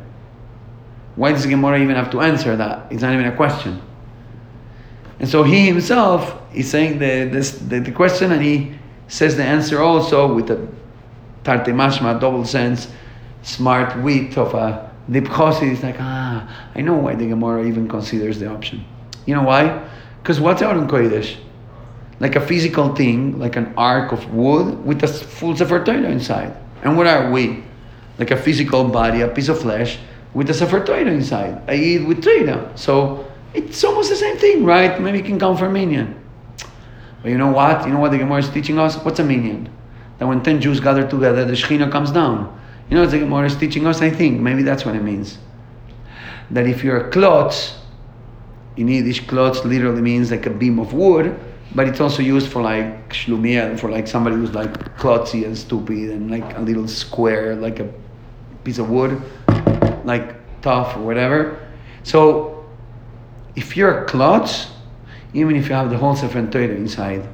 Why 1.15 1.33
does 1.33 1.43
the 1.43 1.49
Gemara 1.49 1.79
even 1.79 1.95
have 1.95 2.09
to 2.11 2.21
answer 2.21 2.55
that? 2.55 2.91
It's 2.91 3.01
not 3.01 3.13
even 3.13 3.25
a 3.25 3.35
question. 3.35 3.81
And 5.19 5.29
so 5.29 5.43
he 5.43 5.67
himself 5.67 6.41
is 6.53 6.69
saying 6.69 6.97
the, 6.97 7.29
this, 7.31 7.51
the, 7.51 7.79
the 7.79 7.91
question 7.91 8.31
and 8.31 8.41
he 8.41 8.73
says 9.07 9.35
the 9.35 9.43
answer 9.43 9.79
also 9.81 10.33
with 10.33 10.49
a 10.49 10.67
tarte 11.43 11.67
mashma, 11.67 12.19
double 12.19 12.45
sense, 12.45 12.87
smart 13.41 13.97
wit 14.01 14.37
of 14.37 14.53
a 14.53 14.91
deep 15.09 15.25
chosid. 15.25 15.69
He's 15.69 15.83
like, 15.83 15.97
ah, 15.99 16.69
I 16.75 16.81
know 16.81 16.95
why 16.95 17.15
the 17.15 17.27
Gemara 17.27 17.65
even 17.67 17.87
considers 17.87 18.39
the 18.39 18.47
option. 18.47 18.85
You 19.25 19.35
know 19.35 19.43
why? 19.43 19.87
Because 20.21 20.39
what's 20.39 20.61
out 20.61 20.77
in 20.77 20.87
Kodesh? 20.87 21.37
Like 22.19 22.35
a 22.35 22.41
physical 22.41 22.93
thing, 22.95 23.39
like 23.39 23.55
an 23.55 23.73
ark 23.75 24.11
of 24.11 24.33
wood 24.33 24.85
with 24.85 25.03
a 25.03 25.07
full 25.07 25.55
Sefer 25.55 25.83
Torah 25.83 26.03
inside. 26.03 26.55
And 26.83 26.97
what 26.97 27.07
are 27.07 27.31
we? 27.31 27.63
Like 28.19 28.31
a 28.31 28.37
physical 28.37 28.83
body, 28.87 29.21
a 29.21 29.27
piece 29.27 29.49
of 29.49 29.59
flesh 29.59 29.97
with 30.33 30.49
a 30.49 30.53
Sefer 30.53 30.83
Torah 30.85 31.11
inside. 31.11 31.61
I 31.67 31.75
eat 31.75 32.07
with 32.07 32.23
Torah. 32.23 32.71
So 32.75 33.25
it's 33.53 33.83
almost 33.83 34.09
the 34.09 34.15
same 34.15 34.37
thing, 34.37 34.63
right? 34.63 35.01
Maybe 35.01 35.19
it 35.19 35.25
can 35.25 35.39
come 35.39 35.57
from 35.57 35.73
minyan. 35.73 36.19
But 37.21 37.29
you 37.29 37.37
know 37.37 37.51
what? 37.51 37.85
You 37.85 37.93
know 37.93 37.99
what 37.99 38.11
the 38.11 38.17
Gemara 38.17 38.39
is 38.39 38.49
teaching 38.49 38.77
us? 38.79 38.95
What's 38.97 39.19
a 39.19 39.23
minyan? 39.23 39.69
That 40.21 40.27
when 40.27 40.43
10 40.43 40.61
Jews 40.61 40.79
gather 40.79 41.07
together, 41.07 41.45
the 41.45 41.53
Shekhinah 41.53 41.91
comes 41.91 42.11
down. 42.11 42.55
You 42.91 42.95
know 42.95 43.07
the 43.07 43.17
Gemara 43.17 43.47
is 43.47 43.55
teaching 43.55 43.87
us? 43.87 44.03
I 44.03 44.11
think 44.11 44.39
maybe 44.39 44.61
that's 44.61 44.85
what 44.85 44.95
it 44.95 45.01
means. 45.01 45.39
That 46.51 46.67
if 46.67 46.83
you're 46.83 47.07
a 47.07 47.09
klotz, 47.09 47.73
in 48.77 48.87
Yiddish, 48.87 49.25
klotz 49.25 49.65
literally 49.65 50.03
means 50.03 50.29
like 50.29 50.45
a 50.45 50.51
beam 50.51 50.77
of 50.77 50.93
wood, 50.93 51.39
but 51.73 51.87
it's 51.87 51.99
also 51.99 52.21
used 52.21 52.51
for 52.51 52.61
like 52.61 53.09
shlumiel, 53.09 53.79
for 53.79 53.89
like 53.89 54.05
somebody 54.05 54.35
who's 54.35 54.53
like 54.53 54.71
klotzy 54.95 55.43
and 55.43 55.57
stupid 55.57 56.11
and 56.11 56.29
like 56.29 56.55
a 56.55 56.61
little 56.61 56.87
square, 56.87 57.55
like 57.55 57.79
a 57.79 57.91
piece 58.63 58.77
of 58.77 58.91
wood, 58.91 59.19
like 60.05 60.35
tough 60.61 60.95
or 60.97 60.99
whatever. 60.99 61.67
So 62.03 62.63
if 63.55 63.75
you're 63.75 64.03
a 64.03 64.05
klutz, 64.05 64.67
even 65.33 65.55
if 65.55 65.67
you 65.67 65.73
have 65.73 65.89
the 65.89 65.97
whole 65.97 66.15
Sefer 66.15 66.45
Torah 66.45 66.65
inside, 66.65 67.27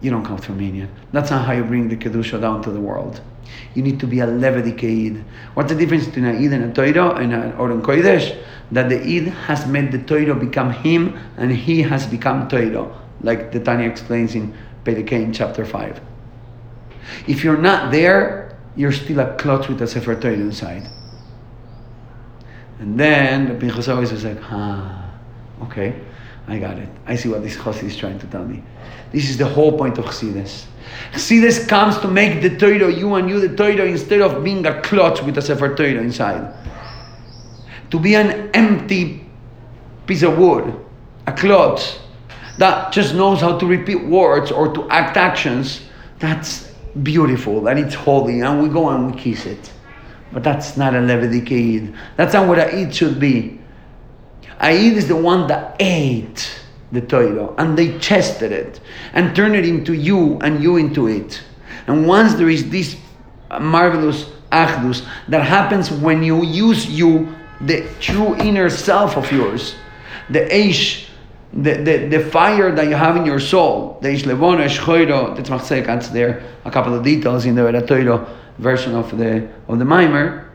you 0.00 0.10
don't 0.10 0.24
come 0.24 0.38
through 0.38 0.56
minyan. 0.56 0.90
That's 1.12 1.30
not 1.30 1.46
how 1.46 1.52
you 1.52 1.64
bring 1.64 1.88
the 1.88 1.96
kedusha 1.96 2.40
down 2.40 2.62
to 2.62 2.70
the 2.70 2.80
world. 2.80 3.20
You 3.74 3.82
need 3.82 4.00
to 4.00 4.06
be 4.06 4.20
a 4.20 4.26
levedik 4.26 4.82
Eid. 4.82 5.24
What's 5.54 5.72
the 5.72 5.78
difference 5.78 6.06
between 6.06 6.24
an 6.24 6.36
Eid 6.36 6.52
and 6.52 6.64
a 6.64 6.92
Torah 6.92 7.16
and 7.16 7.32
an 7.32 7.52
Aron 7.52 7.82
Kodesh? 7.82 8.40
That 8.72 8.88
the 8.88 9.00
Eid 9.00 9.28
has 9.28 9.66
made 9.66 9.92
the 9.92 9.98
Torah 9.98 10.34
become 10.34 10.72
him 10.72 11.18
and 11.36 11.50
he 11.50 11.82
has 11.82 12.06
become 12.06 12.48
Torah, 12.48 12.88
like 13.20 13.52
the 13.52 13.60
Tanya 13.60 13.88
explains 13.88 14.34
in 14.34 14.54
Perek 14.84 15.10
Hei 15.10 15.30
chapter 15.32 15.64
5. 15.64 16.00
If 17.26 17.42
you're 17.44 17.58
not 17.58 17.90
there, 17.90 18.56
you're 18.76 18.92
still 18.92 19.20
a 19.20 19.36
klutz 19.36 19.68
with 19.68 19.82
a 19.82 19.86
Sefer 19.86 20.14
Torah 20.14 20.34
inside. 20.34 20.88
And 22.78 22.98
then 22.98 23.48
the 23.48 23.54
Pinchas 23.54 23.88
always 23.88 24.12
was 24.12 24.24
like, 24.24 24.38
ah. 24.44 24.96
Okay, 25.62 26.00
I 26.50 26.58
got 26.58 26.78
it. 26.78 26.88
I 27.06 27.14
see 27.14 27.28
what 27.28 27.44
this 27.44 27.56
Chassid 27.56 27.84
is 27.84 27.96
trying 27.96 28.18
to 28.18 28.26
tell 28.26 28.44
me. 28.44 28.60
This 29.12 29.30
is 29.30 29.38
the 29.38 29.46
whole 29.46 29.78
point 29.78 29.98
of 29.98 30.04
Chassidus. 30.06 30.64
Chassidus 31.12 31.68
comes 31.68 31.96
to 31.98 32.08
make 32.08 32.42
the 32.42 32.56
Torah, 32.56 32.92
you 32.92 33.14
and 33.14 33.30
you 33.30 33.40
the 33.46 33.56
Torah, 33.56 33.86
instead 33.86 34.20
of 34.20 34.42
being 34.42 34.66
a 34.66 34.82
clutch 34.82 35.22
with 35.22 35.38
a 35.38 35.42
Sefer 35.42 35.76
Torah 35.76 36.02
inside. 36.02 36.52
To 37.92 38.00
be 38.00 38.16
an 38.16 38.50
empty 38.50 39.24
piece 40.06 40.24
of 40.24 40.38
wood, 40.38 40.74
a 41.28 41.32
clutch 41.32 41.98
that 42.58 42.92
just 42.92 43.14
knows 43.14 43.40
how 43.40 43.56
to 43.56 43.64
repeat 43.64 44.04
words 44.04 44.50
or 44.50 44.74
to 44.74 44.90
act 44.90 45.16
actions, 45.16 45.82
that's 46.18 46.72
beautiful 47.04 47.68
and 47.68 47.78
it's 47.78 47.94
holy 47.94 48.40
and 48.40 48.60
we 48.60 48.68
go 48.68 48.88
and 48.88 49.14
we 49.14 49.20
kiss 49.20 49.46
it. 49.46 49.72
But 50.32 50.42
that's 50.42 50.76
not 50.76 50.94
a 50.94 50.98
Levedik 50.98 51.50
Eid. 51.52 51.94
That's 52.16 52.34
not 52.34 52.48
what 52.48 52.58
a 52.58 52.92
should 52.92 53.20
be. 53.20 53.59
Aid 54.60 54.96
is 54.96 55.08
the 55.08 55.16
one 55.16 55.46
that 55.48 55.76
ate 55.80 56.60
the 56.92 57.00
Torah 57.00 57.54
and 57.56 57.78
they 57.78 57.98
chested 57.98 58.52
it 58.52 58.80
and 59.12 59.34
turned 59.34 59.54
it 59.54 59.66
into 59.66 59.94
you 59.94 60.38
and 60.40 60.62
you 60.62 60.76
into 60.76 61.06
it. 61.06 61.42
And 61.86 62.06
once 62.06 62.34
there 62.34 62.50
is 62.50 62.68
this 62.70 62.96
marvelous 63.60 64.24
achdus 64.52 65.06
that 65.28 65.44
happens 65.44 65.90
when 65.90 66.22
you 66.22 66.44
use 66.44 66.86
you, 66.86 67.34
the 67.60 67.88
true 68.00 68.34
inner 68.36 68.68
self 68.68 69.16
of 69.16 69.30
yours, 69.32 69.74
the 70.28 70.40
Eish, 70.40 71.06
the, 71.52 71.74
the, 71.74 72.08
the 72.08 72.30
fire 72.30 72.74
that 72.74 72.86
you 72.86 72.94
have 72.94 73.16
in 73.16 73.26
your 73.26 73.40
soul, 73.40 73.98
the 74.02 74.08
Eish 74.08 74.22
Levona, 74.22 74.66
Eish 74.66 74.78
Choiro, 74.78 75.36
Tzmach 75.36 76.12
there, 76.12 76.42
a 76.64 76.70
couple 76.70 76.94
of 76.94 77.02
details 77.02 77.44
in 77.46 77.54
the 77.54 77.80
Torah 77.86 78.26
version 78.58 78.94
of 78.94 79.16
the, 79.16 79.48
of 79.68 79.78
the 79.78 79.84
Maimer, 79.84 80.49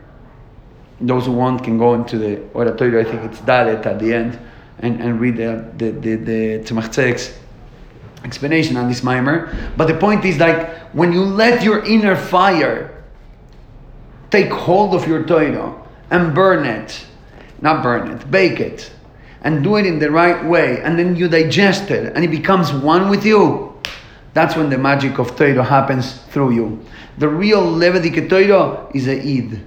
those 1.00 1.26
who 1.26 1.32
want 1.32 1.62
can 1.64 1.78
go 1.78 1.94
into 1.94 2.18
the 2.18 2.42
Or 2.54 2.64
HaTorah. 2.64 3.06
I 3.06 3.10
think 3.10 3.30
it's 3.30 3.40
Dalet 3.40 3.84
at 3.84 3.98
the 3.98 4.14
end, 4.14 4.38
and, 4.78 5.00
and 5.00 5.20
read 5.20 5.36
the 5.36 5.70
the 5.76 5.90
the, 5.90 6.16
the 6.16 6.64
explanation 8.24 8.76
on 8.76 8.88
this 8.88 9.00
maimer. 9.00 9.54
But 9.76 9.86
the 9.86 9.94
point 9.94 10.24
is 10.24 10.38
like 10.38 10.94
when 10.94 11.12
you 11.12 11.22
let 11.22 11.62
your 11.62 11.84
inner 11.84 12.16
fire 12.16 13.04
take 14.30 14.50
hold 14.50 14.94
of 14.94 15.06
your 15.06 15.24
Torah 15.24 15.74
and 16.10 16.34
burn 16.34 16.64
it, 16.64 17.06
not 17.60 17.82
burn 17.82 18.10
it, 18.10 18.30
bake 18.30 18.60
it, 18.60 18.90
and 19.42 19.62
do 19.62 19.76
it 19.76 19.86
in 19.86 19.98
the 19.98 20.10
right 20.10 20.44
way, 20.44 20.80
and 20.82 20.98
then 20.98 21.16
you 21.16 21.28
digest 21.28 21.90
it, 21.90 22.12
and 22.14 22.24
it 22.24 22.30
becomes 22.30 22.72
one 22.72 23.08
with 23.08 23.24
you. 23.24 23.72
That's 24.34 24.56
when 24.56 24.68
the 24.68 24.78
magic 24.78 25.18
of 25.18 25.36
Torah 25.36 25.64
happens 25.64 26.14
through 26.30 26.52
you. 26.52 26.84
The 27.18 27.28
real 27.28 27.62
Levedik 27.62 28.28
Torah 28.28 28.90
is 28.92 29.08
a 29.08 29.18
Eid. 29.18 29.64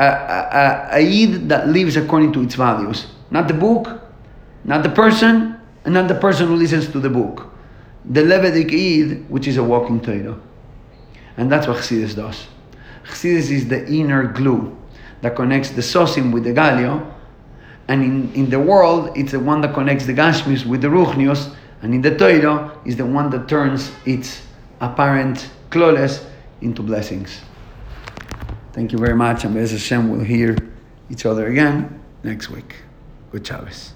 A, 0.00 0.02
a, 0.02 0.88
a, 0.92 1.24
Eid 1.24 1.48
that 1.50 1.68
lives 1.68 1.96
according 1.96 2.32
to 2.32 2.42
its 2.42 2.54
values. 2.54 3.08
Not 3.30 3.48
the 3.48 3.54
book, 3.54 4.00
not 4.64 4.82
the 4.82 4.88
person, 4.88 5.60
and 5.84 5.94
not 5.94 6.08
the 6.08 6.14
person 6.14 6.46
who 6.46 6.56
listens 6.56 6.88
to 6.92 7.00
the 7.00 7.10
book. 7.10 7.52
The 8.06 8.22
Levedik 8.22 8.72
Eid, 8.72 9.28
which 9.28 9.46
is 9.46 9.58
a 9.58 9.62
walking 9.62 10.00
Torah. 10.00 10.40
And 11.36 11.52
that's 11.52 11.66
what 11.66 11.76
Chassidus 11.76 12.16
does. 12.16 12.46
Chassidus 13.04 13.50
is 13.50 13.68
the 13.68 13.86
inner 13.92 14.24
glue 14.24 14.74
that 15.20 15.36
connects 15.36 15.70
the 15.70 15.82
Sosim 15.82 16.32
with 16.32 16.44
the 16.44 16.52
Galio, 16.52 17.14
and 17.88 18.02
in, 18.02 18.32
in 18.34 18.50
the 18.50 18.58
world, 18.58 19.10
it's 19.16 19.32
the 19.32 19.40
one 19.40 19.60
that 19.60 19.74
connects 19.74 20.06
the 20.06 20.14
Gashmis 20.14 20.64
with 20.64 20.80
the 20.80 20.88
Ruchnius, 20.88 21.54
and 21.82 21.92
in 21.92 22.00
the 22.00 22.16
Torah, 22.16 22.78
is 22.86 22.96
the 22.96 23.04
one 23.04 23.28
that 23.30 23.48
turns 23.48 23.92
its 24.06 24.42
apparent 24.80 25.50
kloles 25.70 26.24
into 26.62 26.82
blessings. 26.82 27.40
Thank 28.72 28.92
you 28.92 28.98
very 28.98 29.16
much, 29.16 29.44
and 29.44 29.54
Bez 29.54 29.72
Hashem 29.72 30.10
will 30.10 30.24
hear 30.24 30.56
each 31.10 31.26
other 31.26 31.48
again 31.48 32.00
next 32.22 32.50
week. 32.50 32.76
Good 33.32 33.46
Shabbos. 33.46 33.94